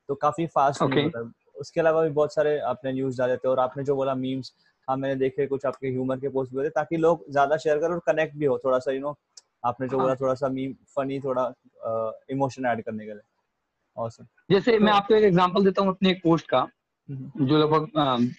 [0.09, 1.09] तो काफ़ी फास्ट okay.
[1.09, 4.53] था उसके अलावा भी बहुत सारे आपने न्यूज़ डाले थे और आपने जो बोला मीम्स
[4.87, 7.93] हाँ मैंने देखे कुछ आपके ह्यूमर के पोस्ट भी होते ताकि लोग ज़्यादा शेयर करें
[7.93, 9.11] और कनेक्ट भी हो थोड़ा सा यू नो
[9.63, 10.05] आपने जो हाँ.
[10.05, 11.53] बोला थोड़ा सा मीम फनी थोड़ा
[12.31, 13.21] इमोशन ऐड करने के लिए
[13.97, 14.27] awesome.
[14.51, 16.59] जैसे तो, मैं आपको एक एग्जांपल देता हूँ अपने एक पोस्ट का
[17.09, 17.87] हम्म। जो लगभग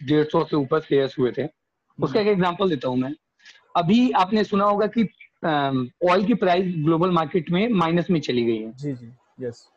[0.08, 3.12] डेढ़ सौ से ऊपर शेयर्स हुए थे हम्म। उसका एक एग्जांपल देता हूँ मैं
[3.76, 5.08] अभी आपने सुना होगा कि
[5.44, 9.68] ऑयल की प्राइस ग्लोबल मार्केट में माइनस में चली गई है जी जी यस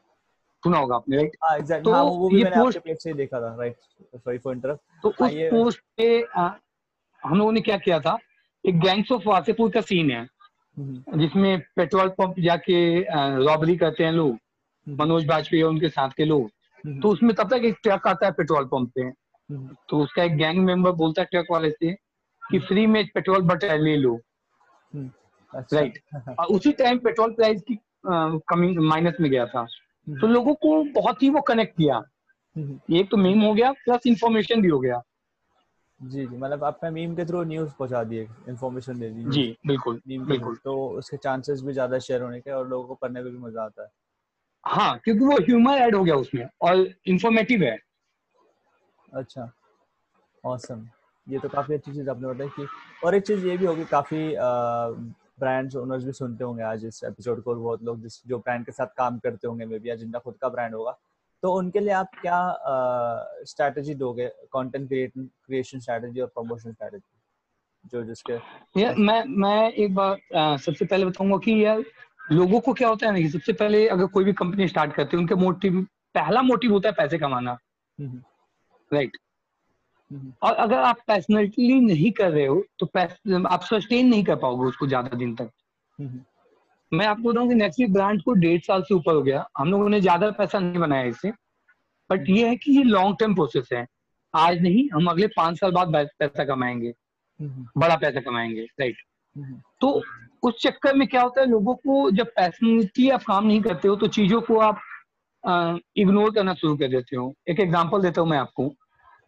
[0.64, 3.14] सुना होगा आपने राइट हाँ तो हाँ, वो भी ये मैंने पोस्ट आपके पेज से
[3.14, 3.76] देखा था राइट
[4.16, 6.18] सॉरी फॉर इंटरप्ट तो उस पोस्ट पे
[7.24, 8.18] हम लोगों ने क्या किया था
[8.66, 10.28] एक गैंग्स ऑफ़ वासेपुर का सीन है।
[10.80, 12.78] जिसमें पेट्रोल पंप जाके
[13.46, 16.50] रॉबरी करते हैं लोग हम्म। मनोज बाजपेयी और उनके साथ के लोग।
[16.84, 19.10] हम्म। तो उसमें तब तक एक ट्रक आता है पेट्रोल पंप पे।
[19.90, 21.94] तो उसका एक गैंग मेंबर बोलता है ट्रक वाले से
[22.44, 24.20] कि फ्री में पेट्रोल बटा ले लो।
[24.94, 29.64] राइट अच्छा। और उसी टाइम पेट्रोल प्राइस की कमी माइनस में गया था।
[30.08, 32.02] तो लोगों को बहुत ही वो कनेक्ट किया।
[32.92, 35.02] एक तो मीम हो गया प्लस इंफॉर्मेशन भी हो गया।
[36.04, 40.02] जी जी। मतलब आपने मीम के थ्रू न्यूज़ पहुँचा दिए इंफॉर्मेशन दे दी जी बिल्कुल
[40.08, 43.38] बिल्कुल। तो उसके चांसेस भी ज़्यादा शेयर होने के और लोगों को पढ़ने में भी
[43.38, 43.90] मज़ा आता है।
[44.66, 47.78] हाँ क्योंकि वो ह्यूमर ऐड हो गया उसमें और इंफॉर्मेटिव है।
[49.14, 49.52] अच्छा।
[50.44, 50.88] ऑसम
[51.28, 52.68] ये तो काफ़ी अच्छी चीज़ आपने बताई कि
[53.06, 54.36] और एक चीज़ ये भी होगी काफ़ी
[55.40, 58.72] ब्रांड्स ओनर्स भी सुनते होंगे आज इस एपिसोड को बहुत लोग जिस जो ब्रांड के
[58.72, 60.98] साथ काम करते होंगे मे बी या जिनका खुद का ब्रांड होगा
[61.44, 62.40] तो उनके लिए आप क्या
[63.48, 64.28] स्ट्रैटेजी दोगे?
[64.54, 68.34] कंटेंट क्रिएशन स्ट्रैटेजी और प्रमोशन स्ट्रैटेजी जो जिसके
[68.80, 71.84] ये मैं मैं एक बार सबसे पहले बताऊँगा कि यार
[72.32, 75.18] लोगों को क्या होता है ना कि सबसे पहले अगर कोई भी कंपनी स्टार्ट करती
[75.18, 75.82] है उनके मोटिव
[76.16, 77.58] पहला मोटिव होता है पैसे कमाना।
[78.92, 79.18] राइट
[80.44, 82.86] और अगर आप पैशनेटली नहीं कर रहे हो तो
[83.48, 85.50] आप सस्टेन नहीं कर पाओगे उसको ज़्यादा दिन तक।
[86.94, 89.90] मैं आपको बताऊँ कि नेटफ्लिक्स ब्रांड को डेढ़ साल से ऊपर हो गया। हम लोगों
[89.90, 91.32] ने ज़्यादा पैसा नहीं बनाया इससे
[92.10, 93.86] बट ये है कि ये लॉन्ग टर्म प्रोसेस है।
[94.34, 96.94] आज नहीं हम अगले पाँच साल बाद पैसा कमाएँगे।
[97.78, 98.98] बड़ा पैसा कमाएँगे राइट
[99.82, 99.90] तो
[100.44, 103.96] उस चक्कर में क्या होता है लोगों को जब पैसनिटी आप काम नहीं करते हो
[103.96, 104.82] तो चीज़ों को आप
[105.98, 108.70] इग्नोर करना शुरू कर देते हो। एक एग्जांपल देता हूँ मैं आपको।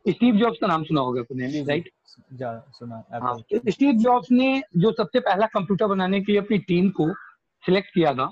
[0.06, 5.20] स्टीव जॉब्स का नाम सुना होगा आपने राइट सुना हाँ स्टीव जॉब्स ने जो सबसे
[5.20, 7.14] पहला कंप्यूटर बनाने के लिए अपनी टीम को
[7.66, 8.30] सिलेक्ट किया था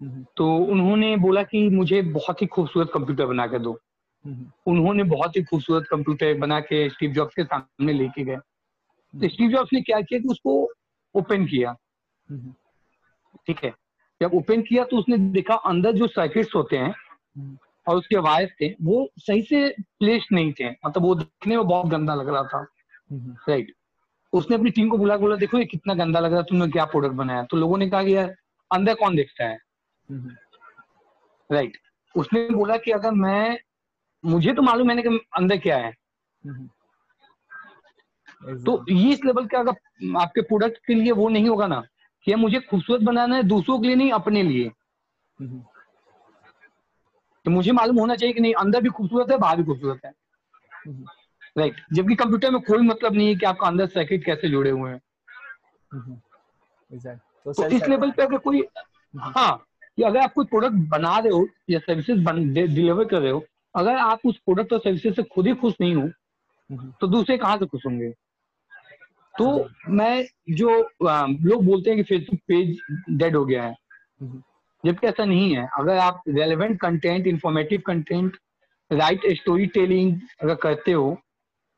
[0.00, 3.78] हम्म। तो उन्होंने बोला कि मुझे बहुत ही खूबसूरत कंप्यूटर बना के दो।
[4.24, 9.28] हम्म। उन्होंने बहुत ही खूबसूरत कंप्यूटर बना के स्टीव जॉब्स के सामने लेके गए। तो
[9.28, 10.72] स्टीव हम्म। जॉब्स ने क्या किया कि उसको
[11.14, 11.74] ओपन किया।
[13.46, 13.72] ठीक है?
[14.20, 16.94] जब ओपन किया तो उसने देखा अंदर जो सर्किट्स होते हैं
[17.86, 21.86] और उसके वायर्स थे वो सही से प्लेस नहीं थे। मतलब वो देखने में बहुत
[21.86, 22.66] गंदा लग रहा था।
[23.48, 23.72] राइट
[24.32, 26.84] उसने अपनी टीम को बुला बोला देखो ये कितना गंदा लग रहा है तुमने क्या
[26.84, 27.42] प्रोडक्ट बनाया?
[27.42, 28.34] तो लोगों ने कहा कि यार
[28.74, 29.58] अंदर कौन देखता है?
[31.50, 31.78] राइट
[32.14, 33.58] उसने बोला कि अगर मैं
[34.24, 35.92] मुझे तो मालूम है ना कि अंदर क्या है।
[38.64, 41.82] तो ये इस लेवल का अगर आपके प्रोडक्ट के लिए वो नहीं होगा ना
[42.26, 44.70] कि मुझे खूबसूरत बनाना है दूसरों के लिए नहीं अपने लिए।
[47.44, 50.12] तो मुझे मालूम होना चाहिए कि नहीं अंदर भी खूबसूरत है बाहर भी खूबसूरत है।
[51.58, 54.90] राइट जबकि कंप्यूटर में कोई मतलब नहीं है कि आपका अंदर सर्किट कैसे जुड़े हुए
[54.90, 55.00] हैं।
[57.44, 58.62] तो, तो इस लेवल पे अगर कोई
[59.14, 59.64] हाँ
[59.96, 62.18] कि अगर आप कोई प्रोडक्ट बना रहे हो या सर्विसेज़
[62.54, 65.94] डिलीवर कर रहे हो अगर आप उस प्रोडक्ट और सर्विसेज़ से खुद ही खुश नहीं
[65.94, 68.10] हो हम्म। तो दूसरे कहाँ से खुश होंगे?
[69.34, 70.70] तो मैं जो
[71.44, 72.78] लोग बोलते हैं कि फेसबुक पेज
[73.10, 73.74] डेड हो गया है।
[74.20, 74.42] हम्म।
[74.84, 78.36] जबकि ऐसा नहीं है। अगर आप relevant content informative content
[78.92, 81.16] right story telling अगर करते हो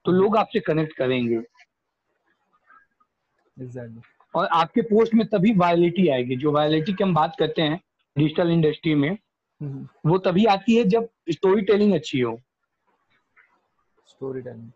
[0.04, 1.40] तो लोग आपसे कनेक्ट करेंगे।
[3.56, 4.15] Exactly.
[4.36, 7.80] और आपके पोस्ट में तभी वायलिटी आएगी। जो वायलिटी की हम बात करते हैं
[8.16, 9.10] डिजिटल इंडस्ट्री में
[9.60, 12.36] हम्म। वो तभी आती है जब स्टोरी टेलिंग अच्छी हो।
[14.08, 14.70] स्टोरी टेलिंग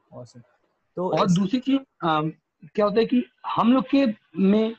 [0.97, 4.07] तो और दूसरी चीज़ क्या होता है कि हम लोग के
[4.39, 4.71] में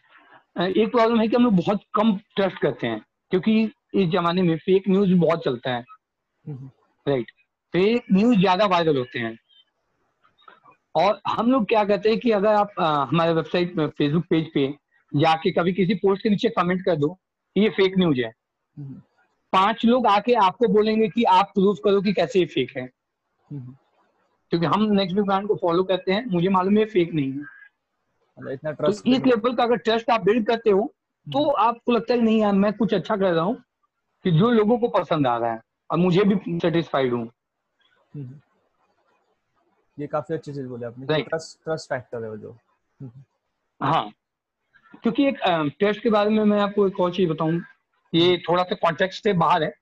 [0.60, 3.62] एक प्रॉब्लम है कि हम लोग बहुत कम ट्रस्ट करते हैं क्योंकि
[3.94, 5.86] इस जमाने में फेक न्यूज़ बहुत चलता है।
[7.06, 7.32] राइट
[7.74, 9.38] फेक न्यूज़ ज़्यादा वायरल होते हैं।
[10.96, 14.52] और हम लोग क्या कहते हैं कि अगर आप आ, हमारे वेबसाइट में फेसबुक पेज
[14.54, 14.68] पे
[15.12, 17.18] जाके कभी किसी पोस्ट के नीचे कमेंट कर दो
[17.56, 18.32] ये फेक न्यूज़ है।
[19.54, 22.90] पाँच लोग आके आपको बोलेंगे कि आप प्रूफ करो कि कैसे ये फेक है।
[23.52, 28.54] क्योंकि हम नेक्स्ट वीक ब्रांड को फॉलो करते हैं मुझे मालूम है फेक नहीं है।
[28.54, 30.92] इतना ट्रस्ट तो इस लेवल का अगर ट्रस्ट आप बिल्ड करते हो
[31.28, 33.56] तो आपको लगता है नहीं यार मैं कुछ अच्छा कर रहा हूँ
[34.26, 37.30] कि जो लोगों को पसंद आ रहा है और मुझे भी सेटिस्फाइड हूँ।
[39.98, 42.56] ये काफ़ी अच्छी चीज़ बोले आपने ट्रस्ट ट्रस्ट फैक्टर है वो जो।
[43.82, 44.12] हाँ।
[45.04, 45.40] क्योंकि एक
[45.80, 47.62] टेस्ट के बारे में मैं आपको एक और चीज़ बताऊँ
[48.14, 49.74] ये थोड़ा सा कॉन्टेक्स्ट से बाहर है।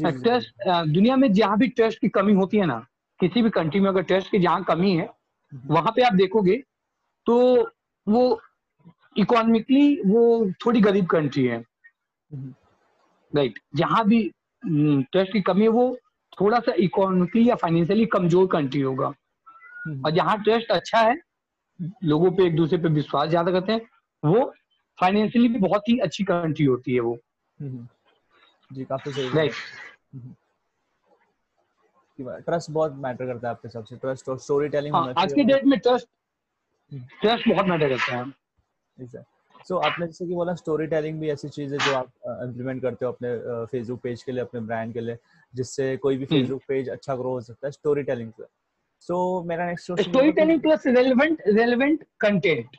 [0.00, 2.78] टेस्ट दुनिया में जहाँ भी टेस्ट की कमी होती है ना
[3.20, 6.56] किसी भी कंट्री में अगर टेस्ट की जहाँ कमी है हम्म। वहाँ पे आप देखोगे
[7.26, 7.36] तो
[8.06, 8.40] वो
[9.16, 11.58] इकोनॉमिकली वो थोड़ी गरीब कंट्री है।
[12.30, 14.22] राइट हम्म। जहाँ भी
[15.12, 15.96] टेस्ट की कमी है वो
[16.40, 19.16] थोड़ा सा इकोनॉमिकली या फाइनेंशियली कमज़ोर कंट्री होगा। हम्म।
[19.86, 21.16] और जहाँ ट्रस्ट अच्छा है
[22.04, 23.80] लोगों पे एक दूसरे पे विश्वास ज़्यादा करते हैं
[24.22, 24.52] वो
[24.98, 27.16] फाइनेंशियली भी बहुत ही अच्छी कंट्री होती है वो।
[27.58, 27.86] हम्म।
[28.70, 29.52] जी काफ़ी सही राइट
[32.18, 35.32] ट्रस्ट हम्म। बहुत मैटर करता है आपके हिसाब से ट्रस्ट और स्टोरी टेलिंग हाँ, आज
[35.32, 36.08] के डेट में ट्रस्ट
[37.20, 39.24] ट्रस्ट बहुत मैटर करता है।
[39.68, 42.12] सो so, आपने जैसे कि बोला स्टोरी टेलिंग भी ऐसी चीज़ है जो आप
[42.44, 45.16] इम्प्लीमेंट करते हो अपने फेसबुक पेज के लिए अपने ब्रांड के लिए
[45.54, 48.44] जिससे कोई भी फेसबुक हम्म। पेज अच्छा ग्रो हो सकता है स्टोरी टेलिंग से
[49.02, 52.76] सो so, मेरा next question story telling plus relevant relevant content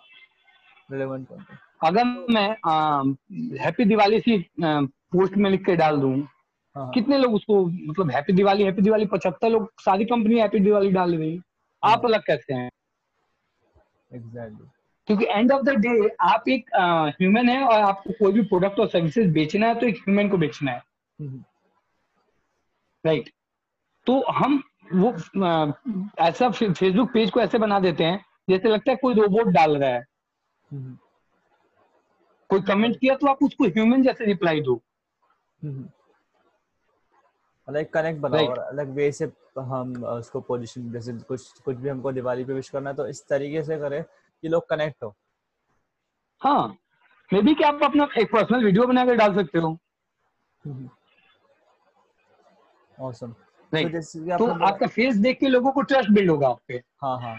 [0.92, 6.92] relevant content अगर मैं हैप्पी दिवाली सी पोस्ट में लिख के डाल दूँ हाँ, हाँ।
[6.92, 11.16] कितने लोग उसको मतलब हैप्पी दिवाली हैप्पी दिवाली पचहत्तर लोग सारी कंपनी हैप्पी दिवाली डाल
[11.16, 11.36] रही
[11.84, 12.70] आप हाँ। अलग कैसे हैं?
[14.12, 14.68] एग्जैक्टली
[15.08, 16.70] क्योंकि एंड ऑफ़ द डे आप एक
[17.22, 20.38] ह्यूमन है और आपको कोई भी प्रोडक्ट और सर्विसेज़ बेचना है तो एक ह्यूमन को
[20.38, 20.82] बेचना है।
[23.04, 23.36] Right right.
[24.08, 25.12] तो हम वो
[26.20, 29.90] ऐसा फेसबुक पेज को ऐसे बना देते हैं जैसे लगता है कोई रोबोट डाल रहा
[29.90, 30.06] है।
[32.50, 34.82] कोई कमेंट किया तो आप उसको ह्यूमन जैसे रिप्लाई दो।
[37.68, 42.12] अलग कनेक्ट बनाओ और अलग वे से हम उसको पोजीशन जैसे कुछ कुछ भी हमको
[42.12, 45.16] दिवाली पे विश करना है तो इस तरीके से करें कि लोग कनेक्ट हो।
[46.42, 46.78] हाँ।
[47.34, 49.78] मे बी कि आप अपना एक पर्सनल वीडियो बना कर डाल सकते हो।
[53.00, 53.43] Awesome awesome.
[53.74, 57.36] तो, तो आपका फेस देख के लोगों को ट्रस्ट बिल्ड होगा आप पे। हाँ हाँ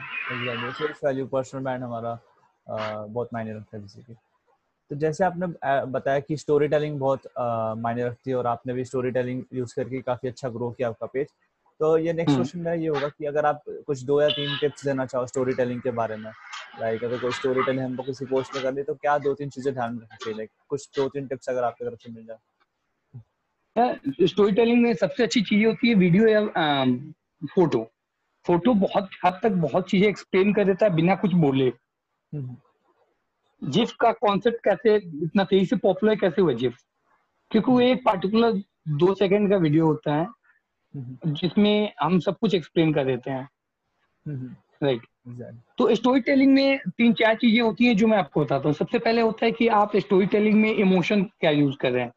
[0.72, 2.18] फेस वैल्यू पर्सनल ब्रांड हमारा
[2.68, 4.14] बहुत मायने रखता है जैसे कि।
[4.90, 5.46] तो जैसे आपने
[5.86, 7.22] बताया कि स्टोरी टेलिंग बहुत
[7.78, 11.06] मायने रखती है और आपने भी स्टोरी टेलिंग यूज़ करके काफ़ी अच्छा ग्रो किया आपका
[11.06, 11.26] पेज
[11.80, 14.56] तो ये नेक्स्ट क्वेश्चन हम्म। मेरा ये होगा कि अगर आप कुछ दो या तीन
[14.60, 16.30] टिप्स देना चाहो स्टोरी टेलिंग के बारे में
[16.80, 19.74] लाइक अगर कोई स्टोरी टेलिंग हमको किसी पोस्ट में करनी तो क्या दो तीन चीज़ें
[19.74, 20.36] ध्यान रखनी चाहिए?
[20.36, 22.36] लाइक कुछ दो तीन टिप्स अगर आपकी तरफ़ से मिल जाए।
[23.76, 26.84] स्टोरी टेलिंग में सबसे अच्छी चीज़ होती है वीडियो या
[27.54, 27.82] फ़ोटो
[28.46, 31.72] फ़ोटो बहुत हद तक बहुत चीज़ें एक्सप्लेन कर देता है बिना कुछ बोले।
[33.62, 36.76] जिफ का कॉन्सेप्ट कैसे इतना तेज़ी से पॉपुलर कैसे हुआ जिफ
[37.50, 38.62] क्योंकि वो एक पार्टिकुलर
[38.98, 40.26] दो सेकंड का वीडियो होता है
[41.32, 43.48] जिसमें हम सब कुछ एक्सप्लेन कर देते हैं।
[44.82, 45.54] Right right.
[45.78, 48.98] तो स्टोरी टेलिंग में तीन चार चीज़ें होती हैं जो मैं आपको बताता हूँ। सबसे
[48.98, 52.12] पहले होता है कि आप स्टोरी टेलिंग में इमोशन क्या यूज़ कर रहे हैं।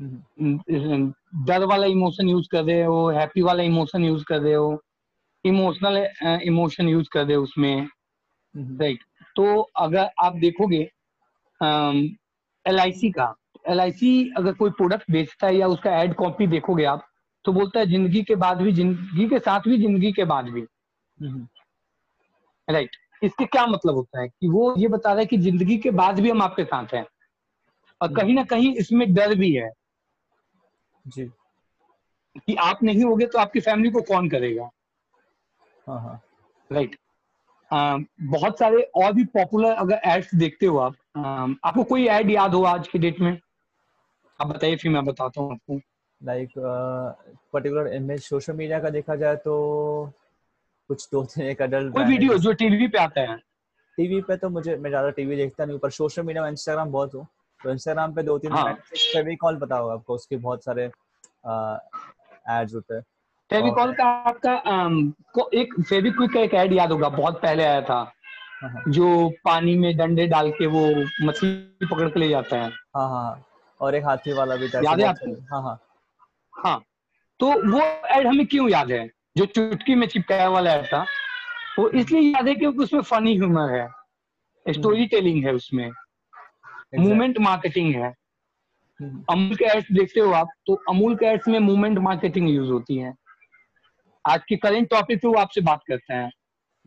[0.00, 4.80] डर वाला इमोशन यूज़ कर रहे हो हैप्पी वाला इमोशन यूज़ कर रहे हो
[5.44, 5.96] इमोशनल
[6.44, 7.88] इमोशन यूज़ कर रहे हो उसमें
[8.54, 8.98] राइट?
[9.36, 10.80] तो अगर आप देखोगे
[12.66, 13.34] एल आई सी का
[13.68, 17.04] एल आई सी अगर कोई प्रोडक्ट बेचता है या उसका एड कॉपी देखोगे आप
[17.44, 20.60] तो बोलता है ज़िंदगी के बाद भी ज़िंदगी के साथ भी ज़िंदगी के बाद भी।
[22.68, 22.90] राइट?
[23.22, 26.20] इसके क्या मतलब होता है कि वो ये बता रहा है कि ज़िंदगी के बाद
[26.20, 27.04] भी हम आपके साथ हैं।
[28.00, 29.70] और कहीं ना कहीं इसमें डर भी है।
[31.08, 31.24] जी।
[32.38, 34.68] कि आप नहीं होगे तो आपकी फैमिली को कौन करेगा?
[35.86, 36.20] हाँ हाँ।
[36.70, 36.96] राइट
[37.70, 41.20] बहुत सारे और भी पॉपुलर अगर एड्स देखते हो आप आ,
[41.64, 43.38] आपको कोई एड याद हो आज के डेट में?
[44.40, 45.80] आप बताइए फिर मैं बताता हूँ आपको।
[46.20, 46.52] Like
[47.52, 50.12] particular image social media का देखा जाए तो
[50.90, 53.36] कुछ दो तीन एक अडल्ट कोई वीडियो जो टीवी पे आता है।
[53.98, 57.14] टीवी पे तो मुझे मैं ज़्यादा टीवी देखता नहीं पर सोशल मीडिया में इंस्टाग्राम बहुत
[57.14, 57.26] हूँ।
[57.64, 58.72] तो इंस्टाग्राम पे दो तीन हाँ.
[58.94, 63.02] फेविकॉल पता होगा आपको उसके बहुत सारे एड्स होते हैं।
[63.50, 64.62] फेविकॉल का आपका
[65.34, 67.98] को एक फेविक्विक का एक ऐड याद होगा बहुत पहले आया था।
[68.62, 70.86] हाँ, हाँ। जो पानी में डंडे डाल के वो
[71.26, 73.44] मछली पकड़ के ले जाता है। हाँ हाँ
[73.80, 75.32] और एक हाथी वाला भी याद है आपको?
[75.52, 75.78] हाँ हाँ।
[76.54, 76.82] हाँ
[77.40, 77.80] तो वो
[78.18, 79.06] एड हमें क्यों याद है?
[79.36, 81.04] जो चुटकी में चिपकाया वाला एड था।
[81.78, 83.86] वो इसलिए याद है क्योंकि उसमें फनी ह्यूमर है।
[84.66, 85.90] स्टोरी हम्म। टेलिंग है उसमें।
[86.92, 88.14] मूवमेंट मार्केटिंग है।
[89.00, 92.96] अमूल के एड्स देखते हो आप तो अमूल के एड्स में मूवमेंट मार्केटिंग यूज़ होती
[92.98, 93.14] है।
[94.24, 96.30] आज के करेंट टॉपिक पे वो आपसे बात करते हैं।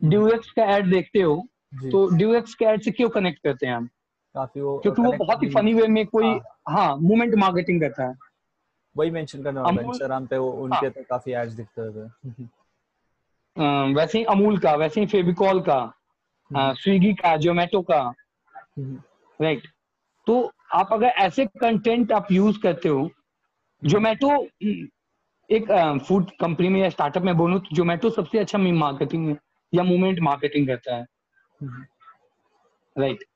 [0.00, 1.36] ड्यूएक्स का एड देखते हो
[1.82, 3.86] तो ड्यूएक्स के एड से क्यों कनेक्ट करते हैं हम?
[4.34, 6.26] काफ़ी वो क्योंकि वो बहुत ही फनी वे में कोई
[6.68, 8.14] हाँ। मूवमेंट हाँ, मार्केटिंग करता है।
[8.96, 12.44] वही मेंशन करना होगा इंस्टाग्राम पे वो उनके हाँ, तो काफ़ी एड्स दिखते थे
[13.94, 15.80] वैसे ही अमूल का वैसे ही फेविकॉल का
[16.50, 19.60] स्विगी हम्म। का जोमेटो का। Right hmm.
[20.26, 23.10] तो आप अगर ऐसे कंटेंट आप यूज़ करते हो
[23.82, 24.30] जोमेटो
[25.50, 25.70] एक
[26.08, 29.36] फ़ूड कंपनी में या स्टार्टअप में बोलूँ तो जोमेटो सबसे अच्छा मार्केटिंग
[29.72, 31.06] या मूवमेंट मार्केटिंग करता है।
[32.96, 33.28] Right right.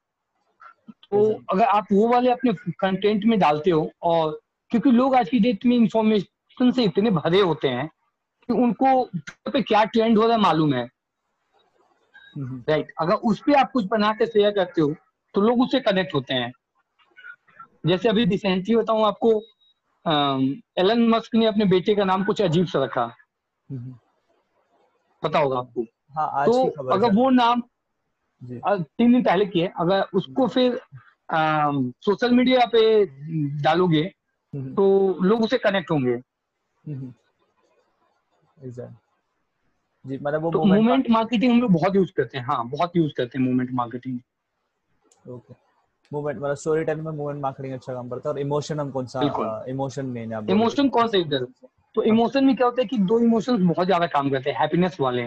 [1.11, 5.39] तो अगर आप वो वाले अपने कंटेंट में डालते हो और क्योंकि लोग आज की
[5.39, 7.87] डेट में इंफॉर्मेशन से इतने भरे होते हैं
[8.49, 9.05] कि उनको
[9.53, 10.85] पे क्या ट्रेंड हो रहा है मालूम है।
[12.39, 12.91] Right right.
[13.01, 14.95] अगर उस पर आप कुछ बना के शेयर करते हो
[15.35, 16.53] तो लोग उससे कनेक्ट होते हैं।
[17.87, 19.31] जैसे अभी रिसेंटली बताऊँ आपको
[20.79, 23.07] एलन मस्क ने अपने बेटे का नाम कुछ अजीब सा रखा।
[25.23, 27.63] पता होगा आपको। हाँ, आज तो अगर वो नाम
[28.53, 30.81] तीन दिन पहले किए अगर उसको फिर
[32.05, 32.83] सोशल मीडिया पे
[33.63, 34.05] डालोगे
[34.53, 34.87] तो
[35.23, 36.17] लोग उसे कनेक्ट होंगे।
[40.05, 43.13] जी मतलब वो तो मूवमेंट मार्केटिंग हम लोग बहुत यूज़ करते हैं। हाँ बहुत यूज़
[43.17, 44.19] करते हैं मूवमेंट मार्केटिंग
[45.29, 45.55] ओके
[46.13, 49.07] मूवमेंट मतलब स्टोरी टेलिंग में मूवमेंट मार्केटिंग अच्छा काम करता है और इमोशन हम कौन
[49.07, 51.47] सा इमोशन मेन है इमोशन कौन सा इधर?
[51.95, 54.97] तो इमोशन में क्या होता है कि दो इमोशंस बहुत ज़्यादा काम करते हैं हैप्पीनेस
[55.01, 55.23] वाले।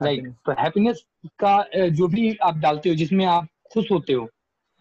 [0.00, 1.04] Right hmm. तो हैप्पीनेस
[1.38, 4.28] का जो भी आप डालते हो जिसमें आप खुश होते हो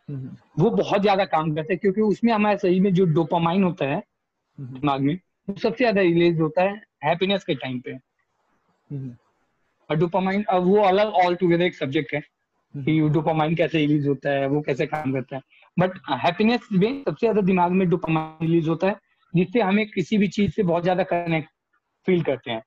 [0.09, 3.85] हम्म। वो बहुत ज़्यादा काम करते हैं क्योंकि उसमें हमारे शरीर में जो डोपामाइन होता
[3.85, 5.15] है हम्म। दिमाग में
[5.49, 7.97] वो सबसे ज़्यादा रिलीज़ होता है हैप्पीनेस के टाइम पे।
[9.89, 12.21] और डोपामाइन अब वो अलग ऑल टुगेदर एक सब्जेक्ट है।
[12.75, 15.41] कि डोपामाइन कैसे रिलीज़ होता है वो कैसे काम करता है।
[15.77, 18.99] बट हैप्पीनेस में सबसे ज़्यादा दिमाग में डोपामाइन रिलीज़ होता है
[19.33, 21.49] जिससे हमें किसी भी चीज़ से बहुत ज़्यादा कनेक्ट
[22.07, 22.63] फील करते हैं।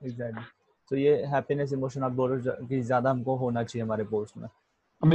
[0.00, 0.44] एग्जैक्टली
[0.90, 4.48] तो ये हैप्पीनेस इमोशन आप बोल रहे कि ज़्यादा हमको होना चाहिए हमारे पोस्ट में।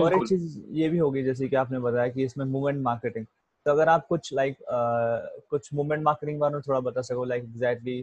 [0.02, 3.26] और एक चीज़ ये भी होगी जैसे कि आपने बताया कि इसमें मूवमेंट मार्केटिंग
[3.66, 7.44] तो अगर आप कुछ लाइक like, कुछ मूवमेंट मार्केटिंग बारे में थोड़ा बता सको लाइक
[7.44, 8.02] एग्जैक्टली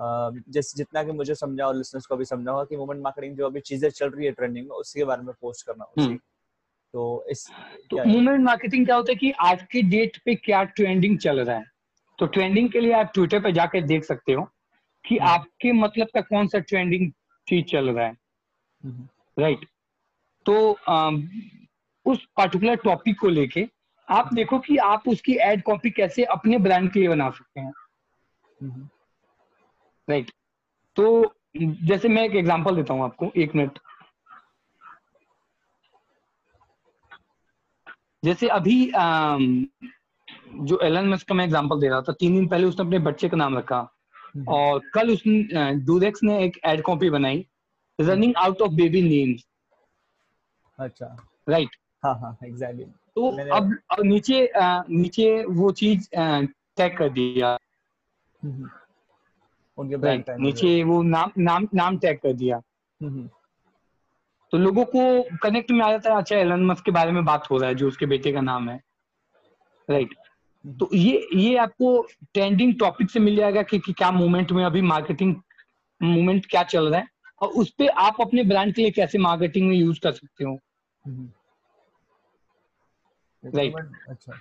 [0.00, 3.46] जैसे जितना कि मुझे समझा और लिसनर्स को भी समझा होगा कि मूवमेंट मार्केटिंग जो
[3.46, 6.16] अभी चीज़ें चल रही है ट्रेंडिंग में उसके बारे में पोस्ट करना हम्म।
[6.94, 7.46] तो इस
[7.90, 11.56] तो मूवमेंट मार्केटिंग क्या होता है कि आज की डेट पे क्या ट्रेंडिंग चल रहा
[11.56, 11.64] है?
[12.18, 14.42] तो ट्रेंडिंग के लिए आप ट्विटर पे जाकर देख सकते हो
[15.04, 17.10] कि हम्म। आपके मतलब का कौन सा ट्रेंडिंग
[17.46, 18.16] चीज़ चल रहा है।
[19.38, 19.66] Right hmm.
[20.46, 21.10] तो आ,
[22.06, 23.66] उस पर्टिकुलर टॉपिक को लेके
[24.08, 27.72] आप देखो कि आप उसकी एड कॉपी कैसे अपने ब्रांड के लिए बना सकते हैं।
[30.10, 30.30] राइट
[30.96, 31.04] तो
[31.86, 33.78] जैसे मैं एक एग्जांपल देता हूँ आपको एक मिनट
[38.22, 38.74] जैसे अभी
[40.68, 43.28] जो एलन मस्क का मैं एग्जांपल दे रहा था तीन दिन पहले उसने अपने बच्चे
[43.28, 43.78] का नाम रखा।
[44.34, 47.44] हम्म। और कल उसने डूरेक्स ने एक एड कॉपी बनाई।
[47.98, 49.46] Running out of baby names
[50.78, 51.16] अच्छा।
[51.48, 57.56] राइट हाँ हाँ एग्जैक्टली तो अब, अब नीचे आ, नीचे वो चीज़ टैग कर दिया।
[58.42, 58.70] हम्म।
[59.80, 62.60] उनके ब्रांड नीचे वो नाम नाम नाम टैग कर दिया।
[63.00, 63.28] हम्म।
[64.52, 67.50] तो लोगों को कनेक्ट में आ जाता है अच्छा एलन मस्क के बारे में बात
[67.50, 68.80] हो रहा है जो उसके बेटे का नाम है।
[69.90, 70.14] Right
[70.64, 72.00] hmm. तो ये ये आपको
[72.34, 75.34] ट्रेंडिंग टॉपिक से मिल जाएगा कि, कि क्या मूवमेंट में अभी मार्केटिंग
[76.02, 77.08] मूवमेंट क्या चल रहा है।
[77.42, 80.58] और उस पर आप अपने ब्रांड के लिए कैसे मार्केटिंग में यूज़ कर सकते हो।
[83.44, 84.32] Right hmm. अच्छा।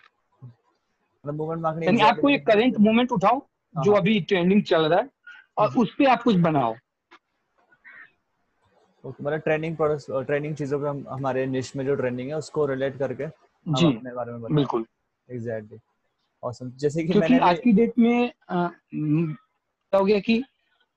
[1.25, 3.39] मूवमेंट मार्केटिंग आपको एक करेंट मूवमेंट उठाओ
[3.83, 5.09] जो हाँ। अभी ट्रेंडिंग चल रहा है।
[5.59, 6.75] और उस पर आप कुछ बनाओ।
[9.03, 12.97] मतलब ट्रेंडिंग प्रोडक्ट्स ट्रेंडिंग चीज़ों पे हम हमारे निश में जो ट्रेंडिंग है उसको रिलेट
[12.97, 13.27] करके
[13.65, 14.85] जी अपने बारे में बिल्कुल।
[15.29, 15.79] एग्जैक्टली
[16.43, 20.43] ऑसम जैसे कि मैंने आज की डेट में क्या हो गया कि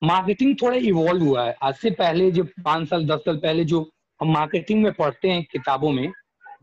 [0.02, 3.80] मार्केटिंग थोड़ा इवॉल्व हुआ है। आज से पहले जो पाँच साल दस साल पहले जो
[4.20, 6.12] हम मार्केटिंग में पढ़ते हैं किताबों में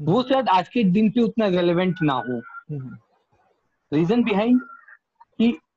[0.01, 2.41] वो शायद आज के दिन पे उतना रेलेवेंट ना हो।
[3.91, 4.61] Reason hmm. बिहाइंड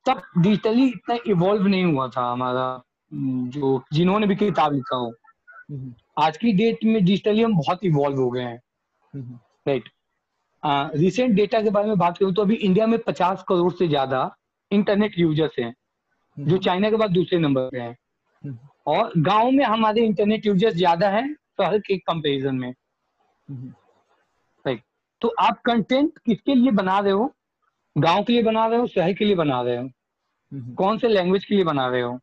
[0.05, 5.13] तब डिजिटली इतना इवॉल्व नहीं हुआ था हमारा जो जिन्होंने भी किताब लिखा हो।
[6.17, 8.59] आज की डेट में डिजिटली हम बहुत इवॉल्व हो गए हैं।
[9.67, 9.89] राइट
[10.95, 14.29] रिसेंट डेटा के बारे में बात करूँ तो अभी इंडिया में पचास करोड़ से ज़्यादा
[14.71, 15.73] इंटरनेट यूज़र्स हैं
[16.37, 17.97] जो चाइना के बाद दूसरे नंबर पे हैं।
[18.87, 22.71] और गाँव में हमारे इंटरनेट यूज़र्स ज़्यादा हैं शहर के कंपेरिजन में।
[24.65, 24.81] राइट
[25.21, 27.33] तो आप कंटेंट किसके लिए बना रहे हो?
[27.95, 29.89] गाँव के लिए बना रहे हो शहर के लिए बना रहे हो।
[30.75, 32.19] कौन से लैंग्वेज के लिए बना रहे हो?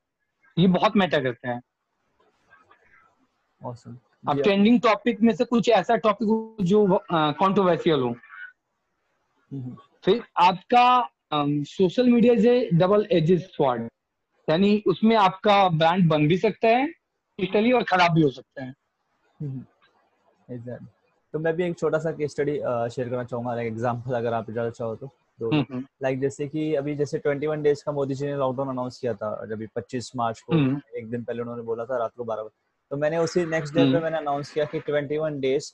[0.56, 1.61] ये बहुत मैटर करते हैं।
[3.62, 3.96] Awesome.
[4.28, 8.14] अब ट्रेंडिंग टॉपिक में से कुछ ऐसा टॉपिक हो जो कंट्रोवर्शियल हो।
[10.04, 13.88] फिर आपका social media is double edges sword
[14.48, 18.74] यानी उसमें आपका ब्रांड बन भी सकता है डिजिटली और खराब भी हो सकता है।
[20.48, 20.87] exactly.
[21.33, 22.59] तो मैं भी एक छोटा सा केस स्टडी
[22.94, 26.74] शेयर करना चाहूँगा एग्जांपल अगर आप इजाज़त चाहो तो। तो लाइक हम्म, हम्म। जैसे कि
[26.74, 30.40] अभी जैसे 21 डेज़ का मोदी जी ने लॉकडाउन अनाउंस किया था जब 25 मार्च
[30.40, 32.59] को हम्म। एक दिन पहले उन्होंने बोला था रात को 12 बजे
[32.90, 35.72] तो मैंने उसी नेक्स्ट डे पे मैंने अनाउंस किया कि 21 डेज़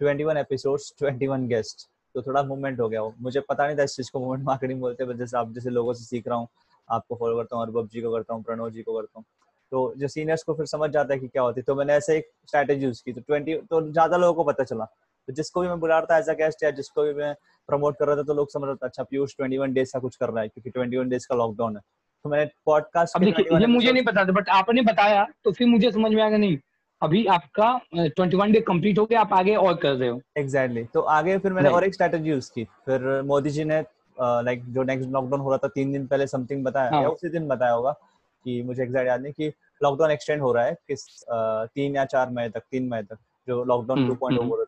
[0.00, 3.96] 21 एपिसोड्स 21 गेस्ट तो थोड़ा मूवमेंट हो गया वो मुझे पता नहीं था इस
[3.96, 6.48] चीज़ को मूवमेंट मार्केटिंग बोलते हैं जैसे आप जैसे लोगों से सीख रहा हूँ
[6.88, 9.24] आपको फॉलो करता हूँ अरबब जी को करता हूँ प्रणव जी को करता हूँ
[9.72, 12.16] तो जो सीनियर्स को फिर समझ जाता है कि क्या होती है तो मैंने ऐसे
[12.16, 14.86] एक स्ट्रैटेजी यूज़ की तो ट्वेंटी तो ज़्यादा लोगों को पता चला
[15.28, 17.34] तो जिसको भी मैं बुला रहा था एज अ गेस्ट या जिसको भी मैं
[17.68, 19.98] प्रमोट कर रहा था तो लोग समझ रहे थे अच्छा पीयूष ट्वेंटी वन डेज़ का
[19.98, 21.82] कुछ कर रहा है क्योंकि ट्वेंटी वन डेज़ का लॉकडाउन है।
[22.24, 26.12] तो मैंने पॉडकास्ट ये मुझे नहीं पता था बट आपने बताया तो फिर मुझे समझ
[26.12, 26.58] में आएगा नहीं
[27.02, 30.80] अभी आपका ट्वेंटी वन डे कंप्लीट हो गया आप आगे और कर रहे हो। Exactly
[30.80, 30.94] exactly.
[30.94, 33.80] तो आगे फिर मैंने और एक स्ट्रेटेजी यूज़ की। फिर मोदी जी ने
[34.18, 37.02] लाइक जो नेक्स्ट लॉकडाउन हो रहा था तीन दिन पहले समथिंग बताया हाँ.
[37.02, 40.64] या उसी दिन बताया होगा कि मुझे एग्जैक्ट याद नहीं कि लॉकडाउन एक्सटेंड हो रहा
[40.64, 43.18] है किस तीन या चार मई तक तीन मई तक
[43.48, 44.64] जो लॉकडाउन टू पॉइंट हो रहा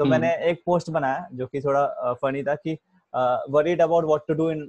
[0.00, 2.76] तो हम्म। मैंने एक पोस्ट बनाया जो कि थोड़ा फनी था कि
[3.52, 4.62] worried about what to do in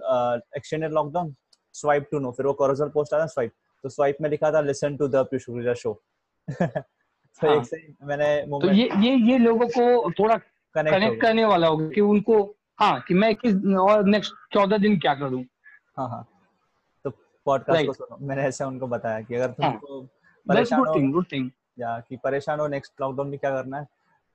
[0.58, 1.34] extended lockdown
[1.76, 3.52] swipe to know फिर वो कोरोजल पोस्ट आया स्वाइप
[3.84, 5.94] तो स्वाइप में लिखा था listen to the Piyush Kukreja show
[6.48, 7.56] तो हाँ.
[7.56, 10.38] एक से मैंने तो ये ये ये लोगों को थोड़ा
[10.76, 12.42] कनेक्ट करने वाला होगा कि उनको
[12.80, 15.44] हाँ कि मैं किस और नेक्स्ट चौदह दिन क्या करूँ?
[15.98, 16.24] हाँ हाँ।
[17.06, 17.10] तो
[17.46, 20.02] पॉडकास्ट को सुनो। मैंने ऐसे उनको बताया कि अगर हाँ। तुमको
[20.48, 21.24] परेशान हो
[21.80, 23.88] या कि परेशान हो नेक्स्ट लॉकडाउन में क्या करना है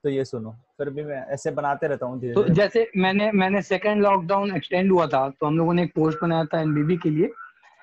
[0.06, 4.02] तो ये सुनो फिर भी मैं ऐसे बनाते रहता हूँ तो जैसे मैंने मैंने सेकेंड
[4.02, 7.30] लॉकडाउन एक्सटेंड हुआ था तो हम लोगों ने एक पोस्ट बनाया था एनबीबी के लिए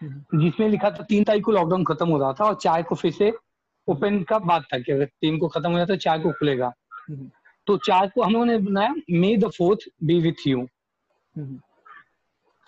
[0.01, 2.95] हम्म। जिसमें लिखा था तीन तारीख को लॉकडाउन खत्म हो रहा था और चाय को
[2.95, 3.31] फिर से
[3.87, 6.71] ओपन का बात था कि अगर तीन को खत्म हो जाता तो चाय को खुलेगा।
[7.09, 7.29] हम्म।
[7.67, 10.65] तो चार को हम लोगों ने बनाया may the fourth be with you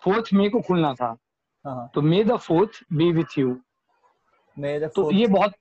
[0.01, 1.15] fourth may को खुलना था।
[1.65, 3.57] हाँ। तो may the fourth be with you
[4.57, 5.53] तो ये बहुत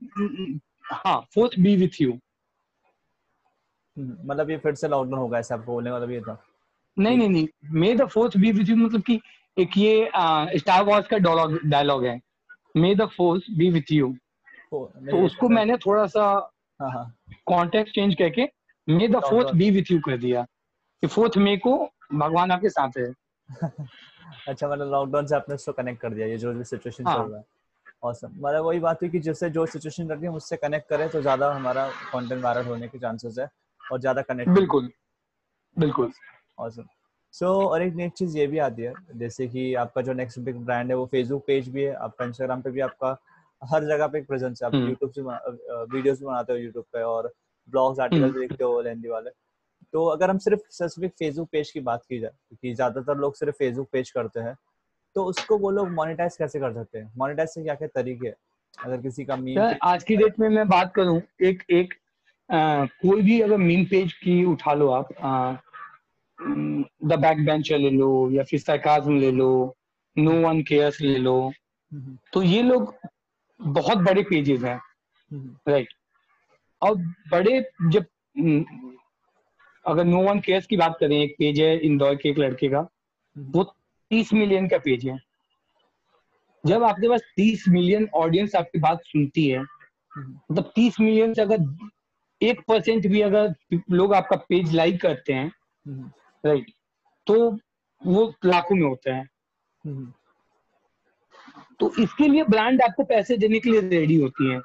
[0.94, 2.18] हाँ फोर्थ बी विथ यू
[3.96, 6.36] मतलब ये फिर से लॉकडाउन होगा ऐसा आपको बोलने वाला भी था।
[6.96, 9.20] नहीं नहीं नहीं may the fourth be with you मतलब कि
[9.56, 10.10] एक ये
[10.58, 12.20] स्टार वॉर्स का डायलॉग है।
[12.76, 14.14] May the fourth be with you
[14.72, 16.26] तो उसको मैंने थोड़ा सा
[17.46, 18.48] कॉन्टेक्ट चेंज करके
[18.88, 20.46] may the fourth be with you कर दिया।
[21.02, 21.76] कि फोर्थ मे को
[22.14, 23.12] भगवान आपके साथ है।
[24.48, 27.14] अच्छा मतलब लॉकडाउन से आपने उसको कनेक्ट कर दिया ये जो भी सिचुएशन हाँ.
[27.14, 27.44] चल रहा है।
[28.04, 31.20] ऑसम मतलब वही बात है कि जिससे जो सिचुएशन रखी है उससे कनेक्ट करें तो
[31.20, 33.48] ज़्यादा हमारा कंटेंट वायरल होने के चांसेस है।
[33.92, 34.90] और ज़्यादा कनेक्ट बिल्कुल
[35.76, 36.12] बिल्कुल।
[36.58, 36.86] ऑसम
[37.34, 40.38] सो so, और एक नेक्स्ट चीज़ ये भी आती है जैसे कि आपका जो नेक्स्ट
[40.38, 43.16] बिग ब्रांड है वो फेसबुक पेज भी है आपका इंस्टाग्राम पे भी आपका
[43.62, 46.84] हर जगह पे एक प्रेजेंस है। आप यूट्यूब हम्म। से वीडियोस भी बनाते हो यूट्यूब
[46.92, 47.32] पे और
[47.68, 49.30] ब्लॉग्स आर्टिकल भी लिखते हो लेंदी वाले।
[49.94, 53.56] तो अगर हम सिर्फ़ स्पेसिफिक फेसबुक पेज की बात की जाए क्योंकि ज़्यादातर लोग सिर्फ़
[53.56, 54.54] फेसबुक पेज करते हैं
[55.16, 57.10] तो उसको वो लोग मोनिटाइज कैसे कर सकते हैं?
[57.16, 58.34] मोनेटाइज से क्या क्या तरीके हैं?
[58.78, 61.94] अगर किसी का मीम आज की डेट में मैं बात करूँ एक एक
[62.48, 65.08] आ, कोई भी अगर मीम पेज की उठा लो आप
[66.38, 69.50] द बैक बेंचर ले लो या फिर सरकाजम ले लो
[70.16, 71.36] नो वन केयर्स ले लो
[71.92, 72.94] हम्म। तो ये लोग
[73.60, 74.80] बहुत बड़े पेजेस हैं
[75.68, 75.88] राइट
[76.82, 76.96] हम्म। और
[77.30, 78.06] बड़े जब
[79.84, 82.78] अगर नो वन केयर्स की बात करें एक पेज है इंदौर के एक लड़के का
[82.78, 83.64] हम्म। वो
[84.10, 85.18] तीस मिलियन का पेज है
[86.64, 89.62] जब आपके पास तीस मिलियन ऑडियंस आपकी बात सुनती है
[90.12, 91.58] मतलब तीस मिलियन से अगर
[92.44, 93.54] एक परसेंट भी अगर
[93.90, 95.52] लोग आपका पेज लाइक करते हैं
[96.44, 96.70] राइट
[97.26, 97.36] तो
[98.02, 99.28] वो लाखों में होते हैं।
[101.80, 104.60] तो इसके लिए ब्रांड आपको पैसे देने के लिए रेडी होती है।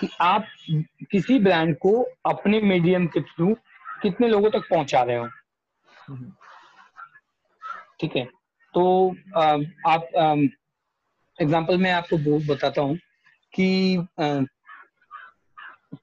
[0.00, 0.46] कि आप
[1.10, 1.92] किसी ब्रांड को
[2.26, 3.54] अपने मीडियम के थ्रू
[4.02, 5.28] कितने लोगों तक पहुँचा रहे हो।
[8.00, 8.24] ठीक है
[8.74, 8.84] तो
[9.86, 10.08] आप
[11.38, 12.96] एग्जांपल मैं आपको बहुत बताता हूँ
[13.54, 14.40] कि आ,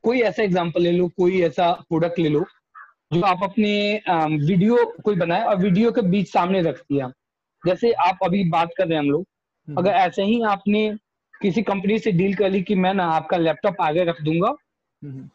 [0.03, 2.45] कोई ऐसा एग्जांपल ले लो कोई ऐसा प्रोडक्ट ले लो
[3.13, 3.71] जो आप अपने
[4.47, 7.11] वीडियो कोई बनाए और वीडियो के बीच सामने रख दिया।
[7.63, 9.25] जैसे आप अभी बात कर रहे हैं हम लोग
[9.67, 10.89] हम्म। अगर ऐसे ही आपने
[11.41, 14.53] किसी कंपनी से डील कर ली कि मैं ना आपका लैपटॉप आगे रख दूँगा
[15.01, 15.29] हम्म।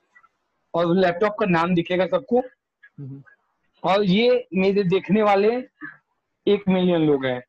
[0.74, 3.22] और लैपटॉप का नाम दिखेगा सबको हम्म।
[3.82, 5.54] और ये मेरे देखने वाले
[6.46, 7.40] एक मिलियन लोग हैं।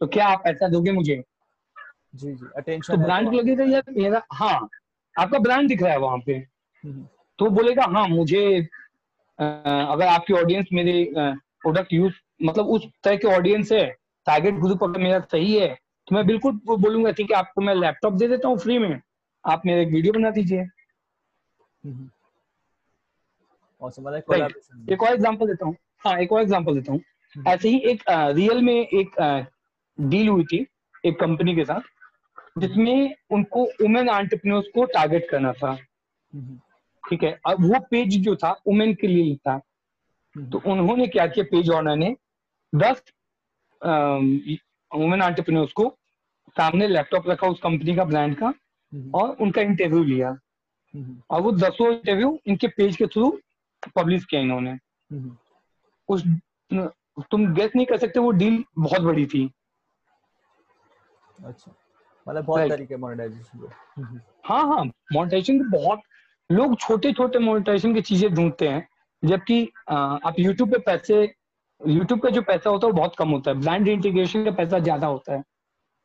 [0.00, 1.22] तो क्या आप ऐसा दोगे मुझे?
[2.14, 4.22] जी जी अटेंशन तो ब्रांड लगेगा यार मेरा?
[4.32, 4.68] हाँ।
[5.16, 6.38] आपका ब्रांड दिख रहा है वहाँ पे।
[7.38, 8.44] तो बोलेगा हाँ मुझे
[9.38, 13.86] अगर आपकी ऑडियंस मेरे प्रोडक्ट यूज़ मतलब उस तरह के ऑडियंस है
[14.26, 15.68] टारगेट ग्रुप अगर मेरा सही है
[16.08, 19.00] तो मैं बिल्कुल बोलूँगा ठीक है आपको मैं लैपटॉप दे देता हूँ फ्री में।
[19.44, 22.08] आप मेरे एक वीडियो बना दीजिए। हम्म।
[24.92, 27.00] एक और एग्ज़ाम्पल देता हूँ। हाँ एक और एग्ज़ाम्पल देता हूँ।
[27.36, 29.10] हम्म। ऐसे ही एक रियल में एक
[29.98, 30.66] डील हुई थी
[31.04, 31.80] एक कंपनी के साथ।
[32.56, 35.74] जिसमें उनको वुमेन आंट्रप्रनर्स को टारगेट करना था।
[37.04, 37.38] ठीक है?
[37.46, 39.58] अब वो पेज जो था वुमेन के लिए था।
[40.36, 41.44] तो उन्होंने क्या किया?
[41.50, 42.16] पेज ऑनर ने
[42.72, 43.02] दस
[44.90, 45.88] वुमेन आंट्रप्रनर्स को
[46.56, 48.52] सामने लैपटॉप रखा उस कंपनी का ब्रांड का
[49.14, 50.36] और उनका इंटरव्यू लिया।
[51.30, 53.30] और वो दसों इंटरव्यू इनके पेज के थ्रू
[53.96, 54.76] पब्लिश किया इन्होंने।
[56.08, 56.22] उस,
[57.30, 59.50] तुम गेस नहीं कर सकते, वो डील बहुत बड़ी थी।
[61.44, 61.74] अच्छा।
[62.26, 66.00] मतलब बहुत तरीके मोनेटाइजेशन हाँ हाँ मोनेटाइजेशन के बहुत
[66.50, 68.86] लोग छोटे छोटे मोनेटाइजेशन की चीज़ें ढूंढते हैं
[69.22, 71.22] जबकि आप यूट्यूब पे पैसे
[71.80, 74.78] यूट्यूब का जो पैसा होता है वो बहुत कम होता है ब्रांड इंटीग्रेशन का पैसा
[74.78, 75.42] ज़्यादा होता है।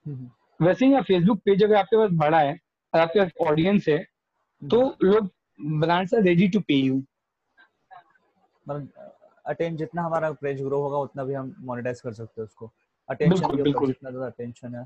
[0.06, 2.58] हम्म। वैसे ही फेसबुक पेज अगर आपके पास बड़ा है
[2.94, 3.98] और आपके पास ऑडियंस है
[4.62, 5.30] तो हम्म। लोग
[5.80, 7.02] brands are ready to pay you
[8.68, 12.72] attention जितना हमारा पेज ग्रो होगा उतना भी हम मोनेटाइज कर सकते हैं उसको।
[13.10, 14.86] अटेंशन बिल्कुल, जितना ज़्यादा अटेंशन है।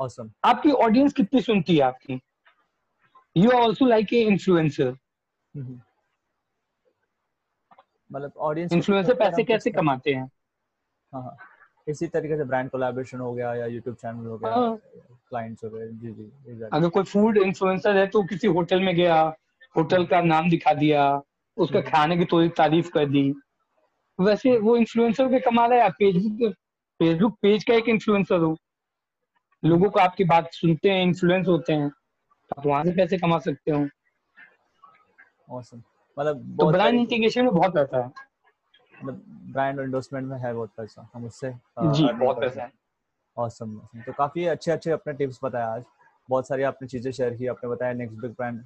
[0.00, 2.20] ऑसम आपकी ऑडियंस कितनी सुनती है आपकी?
[3.36, 4.96] You are also like a influencer
[8.10, 10.24] मतलब ऑडियंस इन्फ्लुएंसर पैसे कैसे कमाते हैं?
[11.12, 11.36] हाँ हाँ।
[11.88, 14.52] इसी तरीके से ब्रांड कोलैबोरेशन हो गया या यूट्यूब चैनल हो गया
[15.28, 16.68] क्लाइंट्स हाँ। हो गए। जी जी.
[16.72, 19.20] अगर कोई फ़ूड इन्फ्लुएंसर है तो किसी होटल में गया
[19.76, 21.04] होटल का नाम दिखा दिया
[21.56, 23.22] उसका हम्म। खाने की थोड़ी तारीफ़ कर दी।
[24.18, 26.52] वैसे वो इन्फ्लुएंसर के कमा रहा है फेसबुक
[27.00, 28.56] फेसबुक पेज का एक इन्फ्लुएंसर हो।
[29.64, 31.90] लोगों को आपकी बात सुनते हैं इन्फ्लुएंस होते हैं
[32.58, 33.88] आप वहाँ से पैसे कमा सकते हो।
[35.50, 35.80] Awesome.
[36.18, 38.12] मतलब तो ब्रांड इंटीग्रेशन में बहुत पैसा है।
[39.04, 41.50] मतलब ब्रांड एंडोर्समेंट में है बहुत पैसा। हम उससे
[41.82, 42.72] जी बहुत पैसा है।
[43.36, 45.84] ऑसम तो काफ़ी अच्छे अच्छे अपने टिप्स बताया आज।
[46.30, 48.64] बहुत सारी आपने चीज़ें शेयर की आपने बताया नेक्स्ट बिग ब्रांड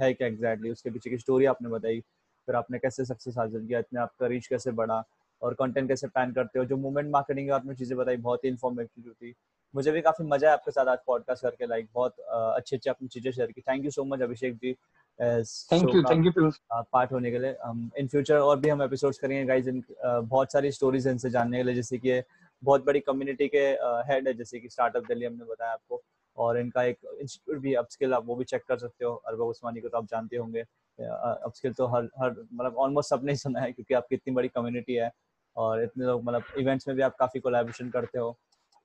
[0.00, 3.78] है क्या एग्जैक्टली उसके पीछे की स्टोरी आपने बताई। फिर आपने कैसे सक्सेस हासिल किया
[3.78, 5.02] इतने आपका रीच कैसे बढ़ा
[5.42, 9.12] और कंटेंट कैसे प्लान करते हो जो मूवमेंट मार्केटिंग आपने चीज़ें बताई बहुत ही इन्फॉर्मेटिव
[9.12, 9.34] थी।
[9.74, 13.08] मुझे भी काफ़ी मज़ा है आपके साथ आज पॉडकास्ट करके लाइक बहुत अच्छी अच्छी आपने
[13.08, 17.30] चीज़ें शेयर की। Thank you so much Abhishek ji thank you thank you part होने
[17.30, 21.06] के लिए। हम इन फ्यूचर और भी हम एपिसोड्स करेंगे गाइस इन बहुत सारी स्टोरीज
[21.08, 22.22] इनसे जानने के लिए जैसे कि
[22.62, 23.66] बहुत बड़ी कम्युनिटी के
[24.10, 26.02] हेड है जैसे कि स्टार्टअप दिल्ली हमने बताया आपको।
[26.36, 29.80] और इनका एक इंस्टीट्यूट भी अपस्किल आप वो भी चेक कर सकते हो अरबा उस्मानी
[29.80, 33.94] को तो आप जानते होंगे। अपस्किल तो हर हर मतलब ऑलमोस्ट सबने सुना है क्योंकि
[33.94, 35.10] आपकी इतनी बड़ी कम्युनिटी है।
[35.56, 38.36] और इतने लोग मतलब इवेंट्स में भी आप काफ़ी कोलैबोरेशन करते हो।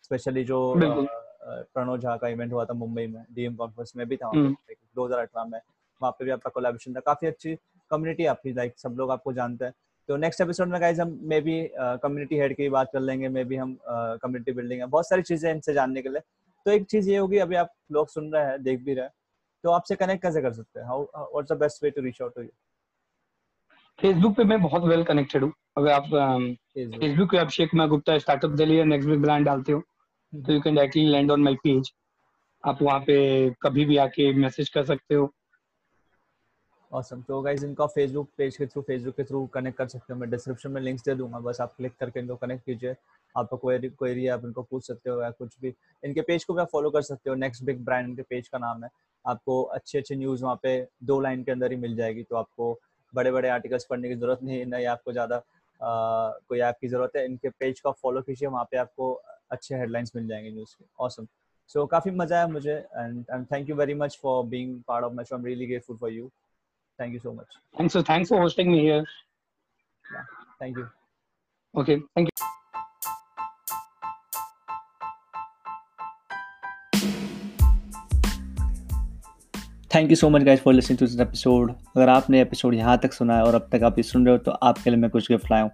[0.09, 4.27] स्पेशली जो प्रणोद झा का इवेंट हुआ था मुंबई में डीएम कॉन्फ्रेंस में भी था
[4.27, 4.55] हम्म।
[4.95, 5.59] दो हज़ार अठारह में।
[6.01, 7.53] वहाँ पे भी आपका कोलेबोरेशन था। काफ़ी अच्छी
[7.91, 9.73] कम्युनिटी आपकी लाइक सब लोग आपको जानते हैं।
[10.09, 13.43] तो नेक्स्ट एपिसोड में गाइज़ हम मे बी कम्युनिटी हेड की बात कर लेंगे मे
[13.43, 16.21] बी हम कम्युनिटी uh, बिल्डिंग है। बहुत सारी चीज़ें इनसे जानने के लिए।
[16.65, 19.11] तो एक चीज़ ये होगी अभी आप लोग सुन रहे हैं देख भी रहे हैं।
[19.63, 20.87] तो आपसे कनेक्ट कैसे कर सकते हैं?
[20.87, 22.49] How what's the best way to reach out to you
[23.99, 28.17] Facebook पे मैं बहुत वेल कनेक्टेड हूँ। अगर आप फेसबुक um, पे Abhishek Kumar Gupta
[28.17, 29.83] startup Delhi next big brand डालते हो।
[30.33, 31.91] तो you can directly land on my page
[32.63, 33.15] आप वहाँ पे
[33.61, 35.31] कभी भी आके मैसेज कर सकते हो।
[36.91, 40.19] ऑसम तो गाइज़ इनका फेसबुक पेज के थ्रू फेसबुक के थ्रू कनेक्ट कर सकते हो।
[40.19, 42.95] मैं डिस्क्रिप्शन में लिंक्स दे दूँगा, बस आप क्लिक करके इनको कनेक्ट कीजिए।
[43.35, 45.73] आपको कोई क्वेरी आप इनको पूछ सकते हो या कुछ भी।
[46.03, 48.57] इनके पेज को भी आप फॉलो कर सकते हो। नेक्स्ट बिग ब्रांड इनके पेज का
[48.57, 48.89] नाम है।
[49.25, 52.77] आपको अच्छे अच्छे न्यूज़ वहाँ पे दो लाइन के अंदर ही मिल जाएगी। तो आपको
[53.13, 55.41] बड़े बड़े आर्टिकल्स पढ़ने की ज़रूरत नहीं नहीं आपको ज़्यादा
[55.81, 59.13] कोई ऐप की ज़रूरत है। इनके पेज का फॉलो कीजिए। वहाँ पे आपको
[59.51, 61.27] अच्छे हेडलाइंस मिल जाएँगे न्यूज़ के ऑसम
[61.69, 65.13] सो काफ़ी मज़ा आया मुझे and and thank you very much for being part of
[65.13, 66.29] my show I am really grateful for you
[66.99, 67.47] Thank you so much.
[67.75, 67.93] Thanks.
[67.93, 69.03] So thanks for hosting me here.
[70.05, 70.23] Yeah,
[70.59, 70.87] thank you.
[71.73, 72.01] Okay.
[72.15, 72.33] Thank you.
[79.91, 83.13] Thank you so much guys for listening to this episode अगर आपने episode यहाँ तक
[83.13, 85.31] सुना है और अब तक आप ये सुन रहे हो तो आपके लिए मैं कुछ
[85.31, 85.71] गिफ्ट लाया हूँ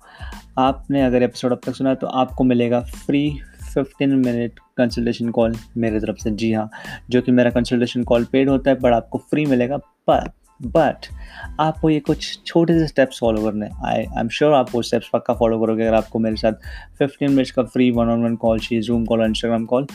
[0.59, 3.23] आपने अगर एपिसोड अब तक सुना है तो आपको मिलेगा फ्री
[3.76, 6.69] 15 मिनट कंसल्टेशन कॉल मेरे तरफ़ से। जी हाँ
[7.09, 10.30] जो कि मेरा कंसल्टेशन कॉल पेड होता है बट आपको फ्री मिलेगा। पर
[10.61, 11.07] बट
[11.59, 15.09] आपको ये कुछ छोटे से स्टेप्स फॉलो करने आई आई एम श्योर आप वो स्टेप्स
[15.13, 16.53] पक्का फॉलो करोगे अगर आपको मेरे साथ
[16.99, 19.88] फिफ्टीन मिनट्स का free one on one call चाहिए जूम कॉल इंस्टाग्राम कॉल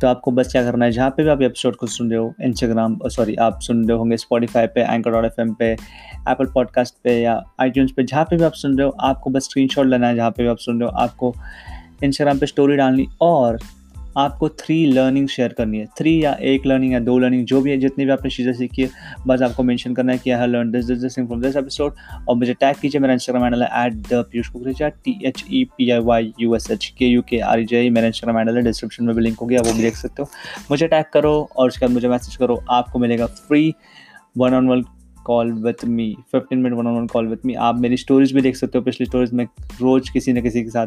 [0.00, 2.34] तो आपको बस क्या करना है, जहाँ पे भी आप एपिसोड को सुन रहे हो
[2.42, 7.20] इंस्टाग्राम सॉरी आप सुन रहे होंगे स्पॉटीफाई पे एंकर डॉट एफ़ पे एप्पल पॉडकास्ट पे
[7.22, 10.16] या आई पे, जहाँ पे भी आप सुन रहे हो, आपको बस स्क्रीन लेना है,
[10.16, 11.34] जहाँ पे भी आप सुन रहे हो, आपको
[12.04, 13.58] इंस्टाग्राम पे स्टोरी डालनी और
[14.18, 17.70] आपको थ्री लर्निंग शेयर करनी है। थ्री या एक लर्निंग या दो लर्निंग जो भी
[17.70, 18.88] है, जितनी भी आपने चीज़ें सीखी है,
[19.26, 21.94] बस आपको मेंशन करना है कि I learn this this this from this episode
[22.28, 25.64] और मुझे टैग कीजिए, मेरा इंस्टाग्राम हैंडल है at the Piyush Kukreja T H E
[25.78, 28.56] P I Y U S H K U K R E J मेरा Instagram handle
[28.56, 30.28] है description में भी link हो गया वो भी देख सकते हो।
[30.70, 33.74] मुझे टैग करो और उसके बाद मुझे मैसेज करो, आपको मिलेगा free
[34.38, 34.84] one on one
[35.24, 38.42] call with me fifteen minute one on one call with me आप मेरी स्टोरीज भी
[38.42, 39.44] देख सकते हो, पिछली स्टोरीज में
[39.82, 40.86] रोज़ किसी न किसी के साथ